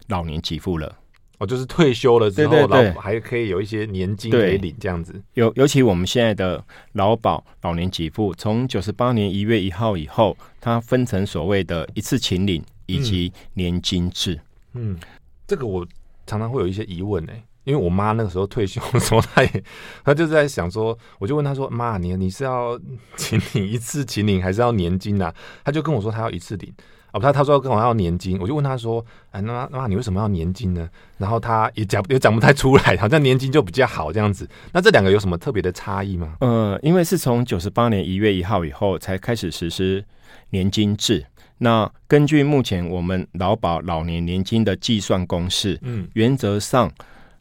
[0.08, 0.92] 老年给付了。
[1.38, 5.22] 哦，就是退休了之后，对对对，劳保还可以有一些年金可以领这样子。
[5.34, 6.62] 尤尤其我们现在的
[6.94, 14.34] 劳保老年给付，从九十八年一月一号以后，它分成所谓的一次请领以及年金制。
[14.72, 14.98] 嗯，嗯，
[15.46, 15.86] 这个我
[16.26, 17.44] 常常会有一些疑问呢、欸。
[17.66, 19.64] 因为我妈那个时候退休的时候，她也
[20.04, 22.78] 她就在想说，我就问她说：“妈，你你是要
[23.18, 26.72] 请领一次请领，还是要年金啊？”她就跟我说她要一次领
[27.12, 34.48] 哦，她她说跟我要年金，我就问她说：“哎，那妈你为什么要年金呢？”然后她也讲也讲不太出来，好像年金就比较好这样子。
[34.72, 36.36] 那这两个有什么特别的差异吗？
[36.40, 40.04] 呃，因为是从九十八年一月一号以后才开始实施
[40.50, 41.26] 年金制。
[41.58, 46.88] 那根据目前我们劳保老年年金的计算公式，嗯，原则上。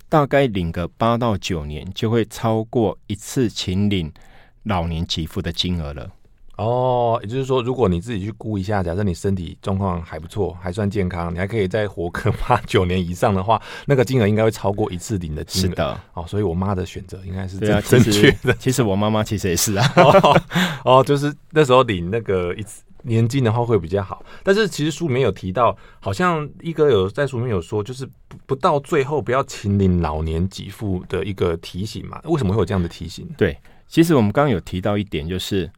[0.08, 4.12] 大概领个八到九年，就会超过一次请领
[4.64, 6.10] 老年给付的金额了。
[6.58, 15.68] 哦，也就是说，如果你自己去估一下，假设你身体状况还不错，还算健康，你还可以再活个八九年以上的话，那个金额应该会超过一次领的金额。
[15.68, 18.54] 是的，哦，所以我妈的选择应该是正正确的。
[18.54, 19.94] 其实我妈妈其实也是啊。
[19.98, 20.42] 哦，
[20.86, 22.84] 哦，就是那时候领那个一次。
[23.06, 24.24] 年金的话会比较好。
[24.44, 32.20] 但是其实书里面有提到，好像一哥有在书里面有说，就是不不到最后不要请领老年给付的一个提醒嘛？
[32.26, 33.28] 为什么会有这样的提醒？
[33.38, 35.70] 对，其实我们刚刚有提到一点，就是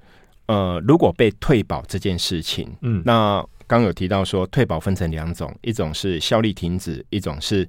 [0.48, 7.68] 呃，如果被退保这件事情，嗯，那刚有提到说退保分成两种，一种是效力停止，一种是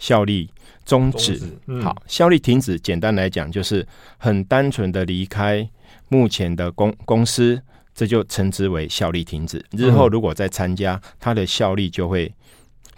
[0.00, 0.50] 效力
[0.84, 1.40] 终止。
[1.66, 3.86] 嗯、好，效力停止，简单来讲就是
[4.18, 5.68] 很单纯的离开
[6.08, 7.62] 目前的公公司，
[7.94, 9.64] 这就称之为效力停止。
[9.70, 12.32] 日后如果再参加，它的效力就会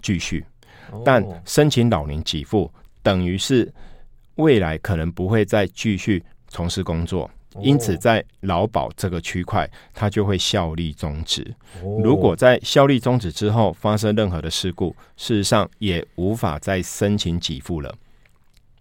[0.00, 0.44] 继续。
[1.04, 2.70] 但申请老年给付，
[3.02, 3.72] 等于是
[4.37, 7.30] 未来可能不会再继续从事工作。
[7.61, 11.54] 因此，在劳保这个区块，它就会效力终止。
[12.02, 17.94] 如果在效力终止之后发生任何的事故，事实上也无法再申请给付了。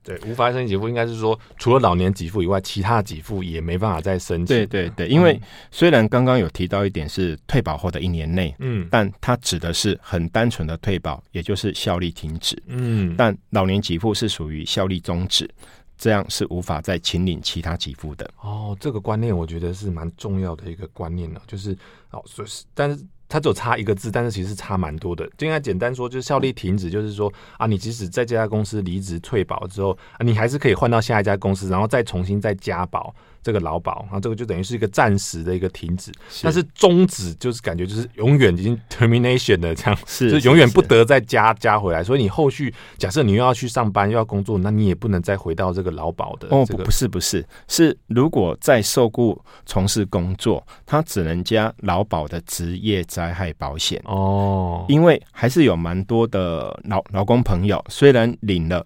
[0.04, 4.56] 对，无法申请给付，应该是说，除了老年给付以外，其他给付也没办法再申请。
[4.56, 5.40] 对对对，因为
[5.72, 12.62] 虽然刚刚有提到一点是退保后的一年内，嗯，但它指的是很单纯的退保，也就是效力停止。
[12.68, 15.50] 嗯，但老年给付是属于效力终止。
[15.96, 18.76] 这样是无法再请领其他给付的哦。
[18.78, 21.78] 这个观念我觉得是蛮重要的一个观念了，就是
[22.10, 25.28] 哦，所以但是它只有差一个字，但是其实差蛮多的。
[25.36, 33.12] 就应该简单说，就是效力停止，就是说啊，你即使在这家公司离职退保之后，啊，你还是可以换到下一家公司，然后再重新再加保。
[33.44, 42.04] 这个劳保啊，这个就等于是一个暂时的一个停止，是，但是终止就是感觉就是永远已经 termination 的这样，是，永远不得再加加回来。
[42.04, 46.56] 所以你后续假设你又要去上班又要工作，那你也不能再回到这个劳保的、这个。
[46.56, 58.86] 哦，不，不是不是，是如果在受雇从事工作，他只能加劳保的职业灾害保险哦，因为还是有蛮多的劳劳工朋友，虽然领了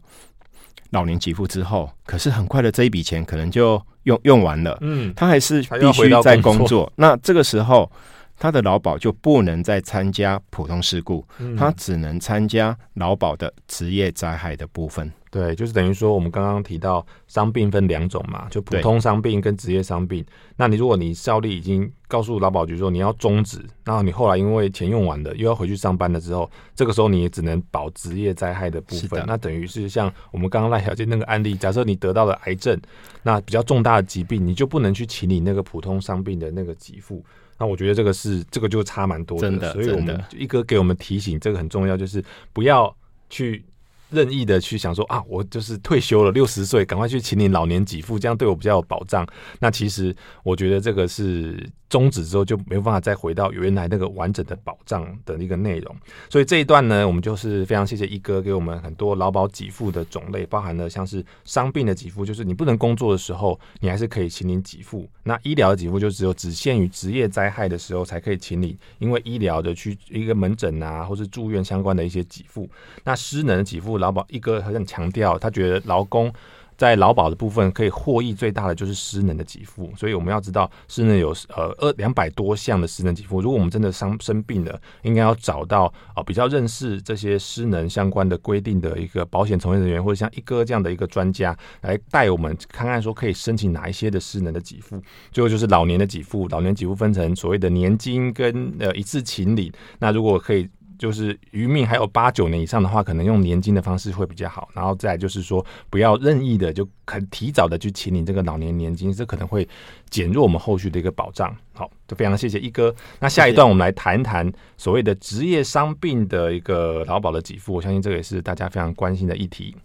[0.91, 3.81] 老年给付之后，可是很快的这一笔钱可能就。
[4.07, 6.89] 用用完了，嗯，他还是必须在工作。
[6.95, 7.91] 那这个时候，
[8.39, 15.11] 他的劳保就不能再参加普通事故，嗯，他只能参加劳保的职业灾害的部分。
[15.37, 20.25] 对，就是等于说，我们刚刚提到伤病分两种嘛，就普通伤病跟职业伤病。
[20.55, 29.23] 那你如果你效力已经告诉劳保局说你要终止，然后你后来因为钱用完了又要回去上班了之后，这个时候你也只能保职业灾害的部分。
[29.27, 32.75] 那等于是像我们刚刚赖小姐那个案例，假设你得到了癌症，
[33.21, 37.23] 那比较重大的疾病，你就不能去请你那个普通伤病的那个给付。
[37.59, 39.73] 那我觉得这个是这个就差蛮多的。
[39.73, 42.23] 所以我们一哥给我们提醒，这个很重要，就是
[42.53, 42.91] 不要
[43.29, 43.63] 去。
[44.09, 49.27] 任意的去想说啊，我就是退休了，六十岁，赶快去请你老年给付，这样对我比较有保障。
[49.59, 51.69] 那其实我觉得这个是。
[51.89, 55.95] 终止之后就没有办法再回到原来那个完整的保障的一个内容，
[56.29, 65.09] 所以这一段呢，我们就是非常谢谢一哥给我们很多劳保给付的种类，包含了像是伤病的给付，就是你不能工作的时候，你还是可以请领给付。
[65.23, 72.69] 那医疗的给付就只有只限于职业灾害的时候才可以请领，因为医疗的去一个门诊啊，或是住院相关的一些给付。
[73.05, 76.33] 那失能的给付，劳保一哥很强调，他觉得劳工。
[76.77, 83.41] 在劳保的部分，可以获益最大的就是失能的给付，所以我们要知道失能有呃二两百多项的失能给付。
[83.41, 95.01] 如果我们真的伤生病了，应该要找到啊、比较认识这些失能相关的规定的一个保险从业人员，或者像一哥这样的一个专家来带我们看看说可以申请哪一些的失能的给付。
[95.31, 99.73] 最后就是老年的给付，老年给付分成所谓的年金跟呃一次请领。
[99.97, 100.69] 那如果可以。
[100.97, 104.69] 就是余命还有八九年以上的话，可能用年金的方式会比较好。
[104.73, 109.67] 然后再就是说，不要任意的就很提早的去请你这个老年年金，这可能会
[110.09, 111.55] 减弱我们后续的一个保障。
[111.73, 112.93] 好，就非常谢谢一哥。
[113.19, 119.75] 那下一段我们来谈谈所谓的职业伤病的一个劳保的给付，我相信这个也是大家非常关心的议题。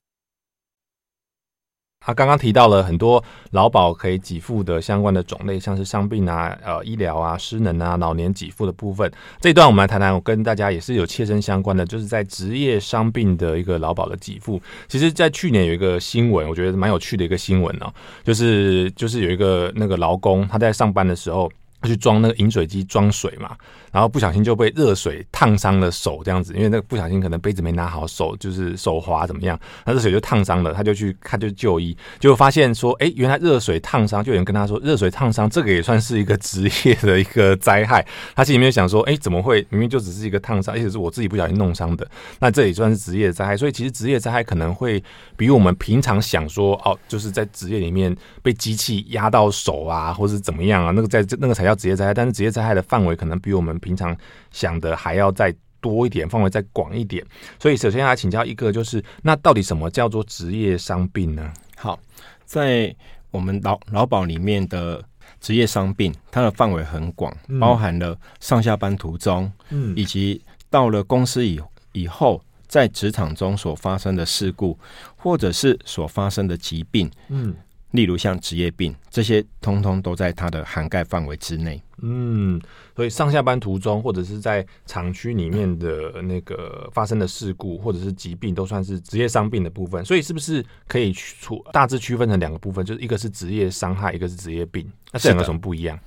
[2.05, 9.11] 他刚刚提到了很多劳保可以给付的相关的种类，像是伤病啊、呃医疗啊、失能啊、老年给付的部分。
[9.41, 14.61] 这一段我们来谈谈，我跟大家也是有切身相关的，就是在职业伤病的一个劳保的给付。
[14.89, 17.93] 其实，在去年有一个新闻，我觉得蛮有趣的一个新闻哦，
[18.25, 21.51] 就是就是有一个那个劳工他在上班的时候。
[21.85, 23.57] 去装那个饮水机装水嘛，
[23.93, 38.03] 然后不小心就被热水烫伤了手，这样子，因为那个不小心可能杯子没拿好，手就是手滑怎么样，那热水就烫伤了，他就去他就就医，就发现说，哎，原来热水烫伤，就有人跟他说，热水烫伤这个也算是一个职业的一个灾害，
[38.35, 45.03] 他心里面想说，哎，怎么会明明就只是一个烫伤，而且是我自己不小心弄伤的，那这也算是职业灾害，所以其实职业灾害可能会
[45.37, 51.77] 比我们平常想说，哦，就是在职业里面被机器压到手啊，或是怎么样啊，那个在那个才叫。
[51.83, 54.17] 职业灾害，但是职业灾害的范围可能比我们平常
[54.51, 57.23] 想的还要再多一点，范围再广一点。
[57.59, 61.53] 所以，首先来请教一个，就是那到底什么叫做职业伤病呢？
[61.77, 61.99] 好，
[62.47, 62.95] 在
[63.31, 65.05] 我们劳劳保里面的
[65.41, 71.61] 职业伤病，它的范围很广，嗯、包含了上下班途中，嗯，以及到了公司以
[71.93, 74.79] 以后，在职场中所发生的事故，
[75.17, 77.55] 或者是所发生的疾病，嗯。
[77.93, 81.81] 例如像职业病，这些通通都在它的涵盖范围之内。
[82.03, 82.61] 嗯，
[82.97, 90.05] 所以上下班途中，或者是在厂区里面的那个发生的事故，或者是疾病，都算是职业伤病的部分。
[90.05, 92.85] 所以是不是可以出大致区分成两个部分？
[92.85, 94.91] 就是一个是职业伤害，一个是职业病。
[95.13, 95.99] 那这两个什么不一样？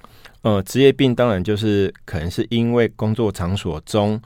[0.42, 4.22] 呃，职业病当然就是可能是因为工作场所中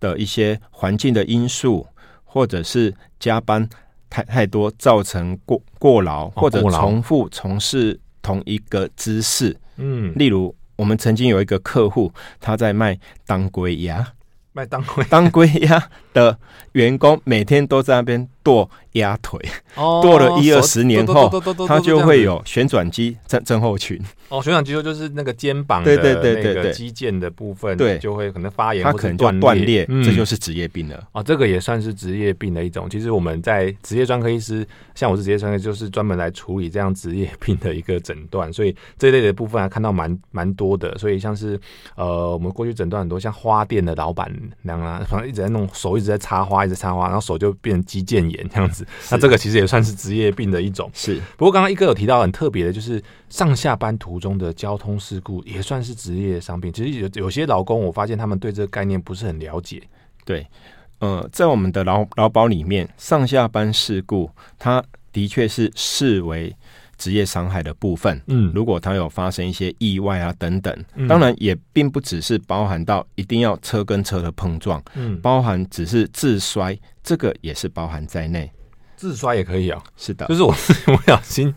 [0.00, 1.86] 的一些环境的因素，
[2.24, 3.68] 或者是加班。
[4.12, 9.56] 太太多造成过过劳，或者重复从事同一个姿势。
[9.76, 14.06] 嗯，例如我们曾经有一个客户，他在卖当归鸭，
[14.52, 15.02] 卖当归。
[15.08, 15.82] 当归鸭
[16.12, 16.36] 的
[16.72, 19.40] 员工每天都在那边剁鸭腿，
[19.74, 21.30] 剁了一二十年后，
[21.66, 24.00] 他就会有旋转肌症症候群。
[24.28, 26.14] 哦，旋转肌肉就是那个肩膀的那
[26.54, 31.06] 个肌腱的部分，对，就会可能发炎，它可能就断裂，这就是职业病了。
[31.12, 32.88] 哦，这个也算是职业病的一种。
[32.88, 40.96] 其实我们在职业专科医师，像我是职业专科，就是专门来处理这样职业病的一个诊断，所以这一类的部分还看到蛮蛮多的。
[40.96, 41.60] 所以像是
[41.94, 44.32] 呃，我们过去诊断很多像花店的老板
[44.62, 48.86] 娘啊，反正一直在弄手，一直在插花，一直插花，然后手就变成肌腱炎这样子。
[49.10, 50.90] 那这个其实也算是职业病的一种。
[50.92, 56.72] 是，不过刚刚一哥有提到很特别的，就是上下班途中的交通事故也算是职业伤病。
[56.72, 59.82] 其实有有些劳工，我发现他们对这个概念不是很了解。
[60.24, 60.46] 对，
[60.98, 64.82] 呃，在我们的劳劳保里面，上下班事故，它
[65.12, 66.54] 的确是视为
[67.02, 68.22] 职业伤害的部分。
[68.28, 78.48] 嗯，如果他有发生一些意外啊等等，嗯、当然也并不只是包含到一定要车跟车的碰撞，嗯，包含只是自摔，这个也是包含在内。
[78.94, 80.52] 自摔也可以啊，是的，就是我
[80.86, 81.52] 不小心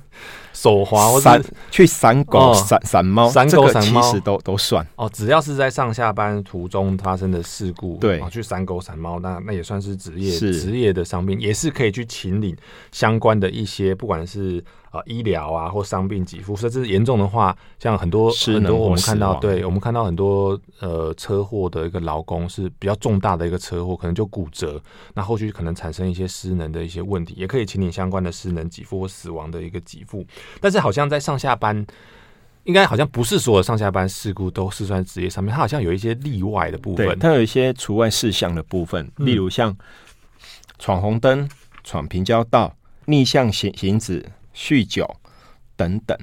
[0.51, 5.07] 手滑或者去闪狗、闪闪猫、闪狗、闪猫，其实都都算哦。
[5.13, 12.57] 只要是在上下班途中发生的事故，对，去闪狗、闪猫，那那也算是职业职业的伤病，也是可以去请领
[12.91, 14.63] 相关的一些，不管是。
[14.95, 24.81] 啊，医疗啊，或伤病给付，甚至严重的话，像很多很多我们看到，对我们看到很多呃车祸的一个劳工是比较重大的一个车祸，可能就骨折，
[25.13, 30.25] 那后续可能产生一些失能的一些问题，也可以请你相关的失能给付或死亡的一个给付。
[30.61, 31.85] 但是好像在上下班，
[32.63, 39.75] 应该好像不是所有上下班事故都是算职业上面，它好像有一些例外的部分，它有一些除外事项的部分，例如像
[40.79, 41.49] 闯红灯、
[41.83, 42.73] 闯平交道、
[43.05, 44.25] 逆向行行驶。
[44.55, 45.05] 酗酒
[45.75, 46.17] 等等，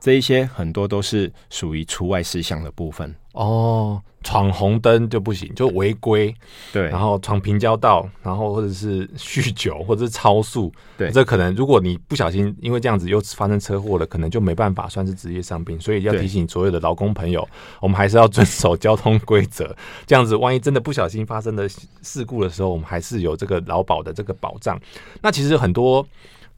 [0.00, 4.02] 这一些很多都是属于除外事项的部分哦。
[4.24, 6.34] 闯红灯就不行，就违规。
[6.72, 10.72] 对，然后闯平交道，然后或者是酗酒， 或者是超速。
[10.98, 15.78] 对，这可能如果你不小心因为这样子又发生车祸了，可能就没办法算是职业伤病。
[15.78, 17.48] 所以要提醒所有的劳工朋友，
[17.80, 19.76] 我们还是要遵守交通规则。
[20.08, 21.68] 这样子，万一真的不小心发生的
[22.02, 24.76] 事故的时候，我们还是有这个劳保的这个保障。
[25.22, 26.04] 那其实很多。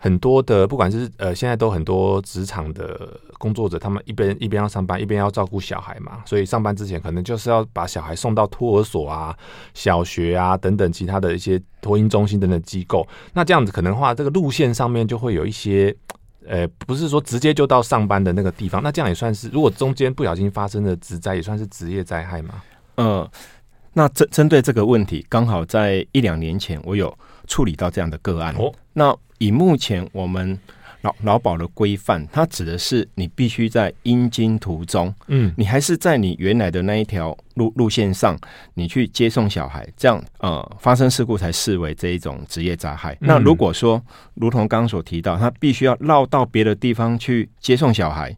[0.00, 9.36] 很多的，不管是呃，现在都很多职场的工作者，他们一边一边要上班，一边要照顾小孩嘛，所以上班之前可能就是要把小孩送到托儿所啊、
[9.74, 13.04] 小学啊等等其他的一些托婴中心等等机构。
[13.32, 15.92] 那这样子可能的话，这个路线上面就会有一些，
[16.46, 18.80] 呃，不是说直接就到上班的那个地方。
[18.80, 22.62] 那这样也算是，如果中间不小心发生的职灾，也算是职业灾害吗？
[22.94, 23.28] 呃，
[23.94, 27.12] 那针针对这个问题，刚好在一两年前，我有
[27.48, 28.54] 处理到这样的个案。
[28.56, 29.12] 哦，那。
[29.38, 30.58] 以目前我们
[31.02, 38.36] 劳劳保的规范，它指的是你必须在应经途中，嗯，你还是在你原来的那一条路路线上，
[38.74, 43.14] 你去接送小孩，这样呃发生事故才视为这一种职业灾害。
[43.14, 44.02] 嗯、那如果说，
[44.34, 48.36] 如同刚刚所提到，他必须要绕到别的地方去接送小孩，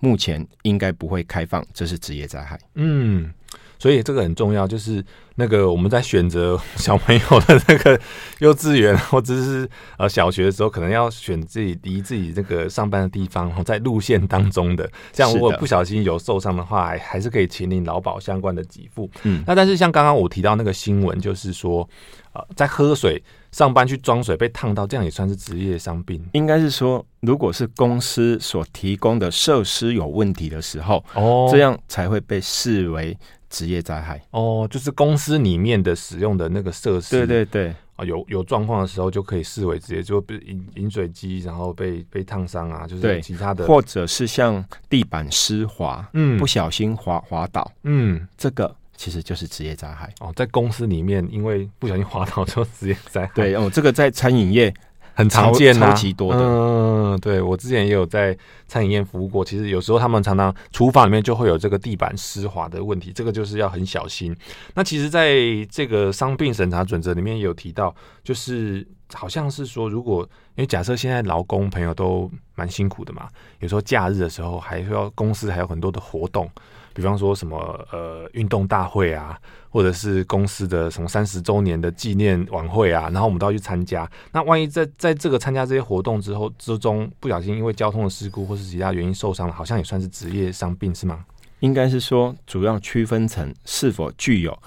[0.00, 2.58] 目前应该不会开放，这是职业灾害。
[2.74, 3.32] 嗯。
[3.80, 5.02] 所以这个很重要，就是
[5.36, 7.98] 那个我们在选择 小朋友的那个
[8.40, 9.66] 幼稚园或者是
[9.96, 19.10] 呃小学的时候，可能要选自己离自己这个上班的地方，在路线当中的，这样如果不小心有受伤的话，还是可以请领劳保相关的给付。
[19.22, 21.88] 嗯，那但是像刚刚我提到那个新闻，就是说
[22.34, 26.22] 呃在喝水上班去装水被烫到，这样也算是职业伤病。
[26.32, 33.16] 应该是说，如果是公司所提供的设施有问题的时候，哦，这样才会被视为。
[33.50, 34.18] 职业灾害。
[34.30, 50.10] 哦，就是公司里面的使用的那个设施，对对对，啊，有有状况的时候就可以视为职业，就比如饮饮水机，然后被被烫伤啊，就是其他的，或者是像地板湿滑，嗯，不小心滑滑倒，嗯，这个其实就是职业灾害。
[50.20, 54.72] 哦，在公司里面因为不小心滑倒就职业灾害，对哦，这个在餐饮业
[55.14, 56.40] 很常见呐、啊，超级多的。
[56.40, 58.36] 嗯，对我之前也有在
[58.66, 64.34] 餐饮业服务过，其实有时候他们常常厨房里面就会有这个地板湿滑的问题，这个就是要很小心。
[64.74, 65.34] 那其实在
[65.70, 70.22] 这个伤病审查准则里面也有提到，就是好像是说，如果
[70.54, 76.50] 因为假设现在劳工朋友都蛮辛苦的嘛，有时候假日的时候还要公司还有很多的活动。
[76.92, 77.56] 比方说什么
[77.92, 79.38] 呃运动大会啊，
[79.68, 84.10] 或者是公司的什么三十周年的纪念晚会啊，然后我们都要去参加。
[84.32, 91.24] 那万一在在这个参加这些活动之后之中，不小心因为交通的事故或是其他原因受伤了，好像也算是职业伤病是吗？
[91.60, 94.58] 应该是说主要区分成是否具有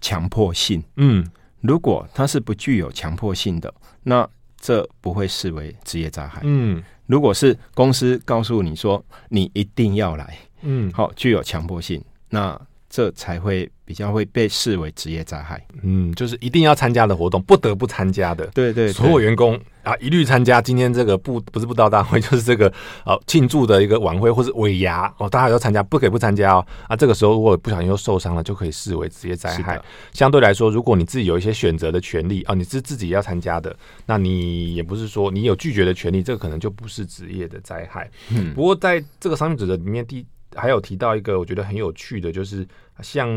[0.00, 0.82] 强迫性。
[0.96, 1.26] 嗯，
[1.60, 3.72] 如果它是不具有强迫性的，
[4.04, 6.40] 那这不会视为职业灾害。
[6.44, 10.38] 嗯，如果是公司告诉你说你一定要来。
[10.62, 15.64] 嗯，好，具有强迫性，那这才会比较会被视为职业灾害。
[15.82, 18.46] 嗯，就是一定要参加的活动，不得不参加的。
[18.48, 22.70] 对，对对，所有员工啊，一律参加今天这个不不是布道大会，就是这个
[23.06, 26.66] 呃 庆祝的一个晚会或是尾牙哦，大家要参加，不可以不参加哦。
[26.86, 29.80] 啊，这个时候如果不小心又受伤了，就可以视为职业灾害。
[30.12, 38.10] 相对来说，如果你自己有一些选择的权利啊，你是自己要参加的，那你也不是说你有拒绝的权利，这个可能就不是职业的灾害。
[38.28, 40.26] 嗯，不过在这个商品准则里面第。
[40.54, 42.66] 还有提到一个我觉得很有趣的，就是
[43.00, 43.28] 像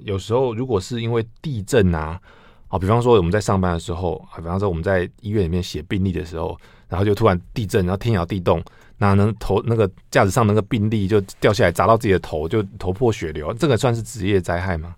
[0.00, 2.20] 有时候如果是因为地震啊，
[2.68, 8.62] 啊，比方说我们在上班的时候啊，比方说我们在医院里面写病历的时候，然后就突然地震，然后天摇地动，
[8.98, 14.94] 那能头那个架子上那个病历就掉下来砸到自己的头，就头破血流，这个算是职业灾害吗？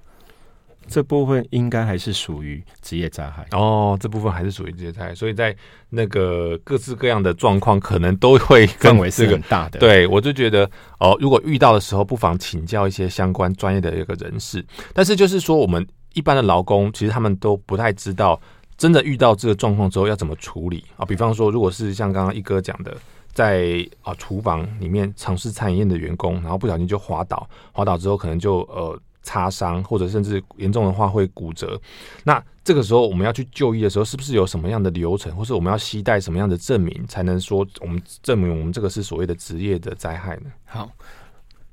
[0.89, 5.55] 这部分应该还是属于职业灾害哦，这部分还是属于职业灾害，所以在
[5.91, 9.81] 那个各式各样的状况，可能都会更为是很大的。
[9.81, 14.65] 对，我就觉得哦，如果遇到的时候，不妨请教一些相关专业的一个人士。
[14.95, 15.85] 但是就是说，我们
[16.15, 18.41] 一般的劳工，其实他们都不太知道，
[18.79, 21.05] 真的遇到这个状况之后要怎么处理啊？
[21.05, 22.97] 比方说，如果是像刚刚一哥讲的，
[23.35, 28.99] 在啊厨房里面从事餐饮业的员工，然后不小心就滑倒，滑倒之后可能就呃。
[29.27, 31.79] 擦伤或者甚至严重的话会骨折，
[32.23, 40.53] 那这个时候我们要去就医的时候，是不是有什么样的流程，或是我们要携带什么样的证明，才能说我们证明我们这个是所谓的职业的灾害呢？
[40.65, 40.89] 好，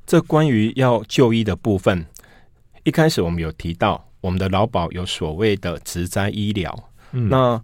[0.07, 2.03] 这关于要就医的部分，
[2.83, 7.61] 一开始我们有提到，我们的劳保有所谓的职灾医疗，嗯，那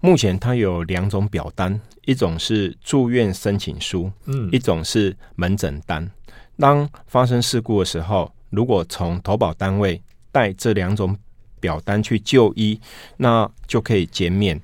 [0.00, 6.10] 目前它有两种表单，一种是住院申请书，嗯，一种是门诊单。
[6.58, 10.00] 当发生事故的时候，如果从投保单位
[10.32, 11.16] 带这两种
[11.60, 12.80] 表单去就医，
[13.16, 14.60] 那就可以减免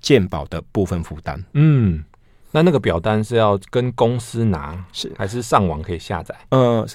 [0.00, 1.44] 健保的部分负担。
[1.52, 2.04] 嗯，
[2.50, 6.34] 那那个表单是要跟公司拿，是还是上网可以下载？
[6.50, 6.86] 呃。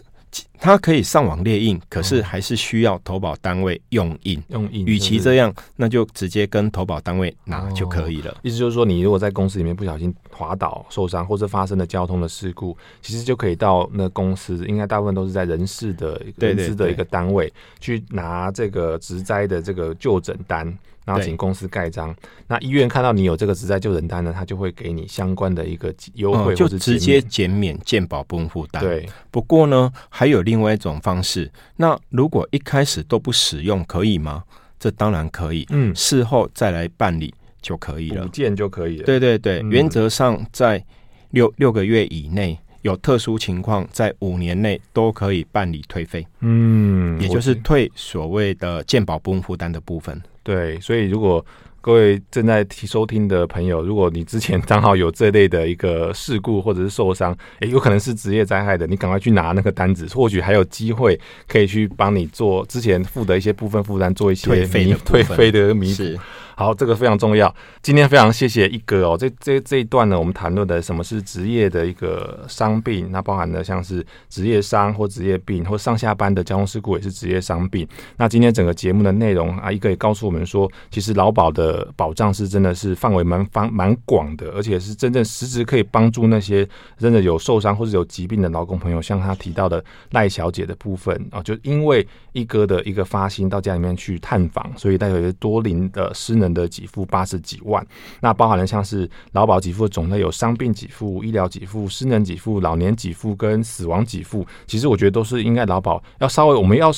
[0.59, 4.41] 它可以上网列印，可是还是需要投保单位用印。
[4.49, 8.31] 用印，与其这样，那就直接跟投保单位拿就可以了。
[8.31, 20.77] 哦，意思就是说，你如果在公司里面不小心滑倒受伤，或者发生了交通的事故，其实就可以到那公司，应该大部分都是在人事的人资的一个单位去拿这个职灾的这个就诊单。
[21.05, 22.13] 然后请公司盖章，
[22.47, 28.83] 那医院看到你有这个职灾救人单呢，他就会给你相关的一个优惠，嗯，就直接减免健保部分负担。
[28.83, 34.43] 对，不过呢，还有另外一种方式，那如果一开始都不使用，可以吗？
[34.79, 39.05] 这当然可以，嗯，事后再来办理就可以了，补件就可以了。
[39.05, 40.83] 对对对，嗯，原则上在
[41.29, 46.27] 六六个月以内，有特殊情况，在五年内都可以办理退费。
[46.41, 50.21] 嗯，也就是退所谓的健保部分负担的部分。
[50.45, 51.43] 对，所以如果
[51.85, 66.19] 各位正在收听的朋友，如果你之前刚好有这类的一个事故或者是受伤，诶，有可能是职业灾害的，你赶快去拿那个单子，或许还有机会可以去帮你做之前付的一些部分负担，做一些退费的退费的弥补。
[66.57, 67.53] 好，这个非常重要。
[67.81, 69.17] 今天非常谢谢一哥哦。
[69.19, 77.85] 这这这一段呢，我们谈论的什么是职业的一个伤病，那包含的像是职业伤或职业病，或上下班的交通事故也是职业伤病。
[78.15, 86.67] 那今天整个节目的内容啊，一哥也告诉我们说，其实劳保的呃保障是真的是范围蛮方蛮广的，而且是真正实质可以帮助那些
[86.97, 89.01] 真的有受伤或者有疾病的劳工朋友。
[89.01, 96.45] 像他提到的赖小姐的部分啊，就因为一哥的一个发心到家里面去探访，所以带有一个多龄的失能。
[96.55, 97.85] 的给付八十几万，
[98.21, 104.47] 那包含了像是劳保给付的种类有伤病给付、医疗给付、失能给付、老年给付跟死亡给付。
[104.65, 106.89] 其实我觉得都是应该劳保要稍微我们要。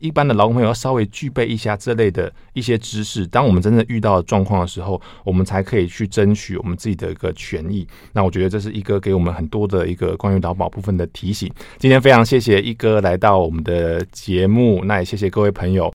[0.00, 7.86] 一般的劳工朋友要稍微具备一下这类的一些知识，当我们真正遇到状况的时候，我们才可以去争取我们自己的一个权益。
[8.12, 11.50] 那我觉得这是一哥给我们很多的一个关于劳保部分的提醒。
[11.78, 15.84] 今天非常谢谢一哥来到我们的节目，那也谢谢各位朋友。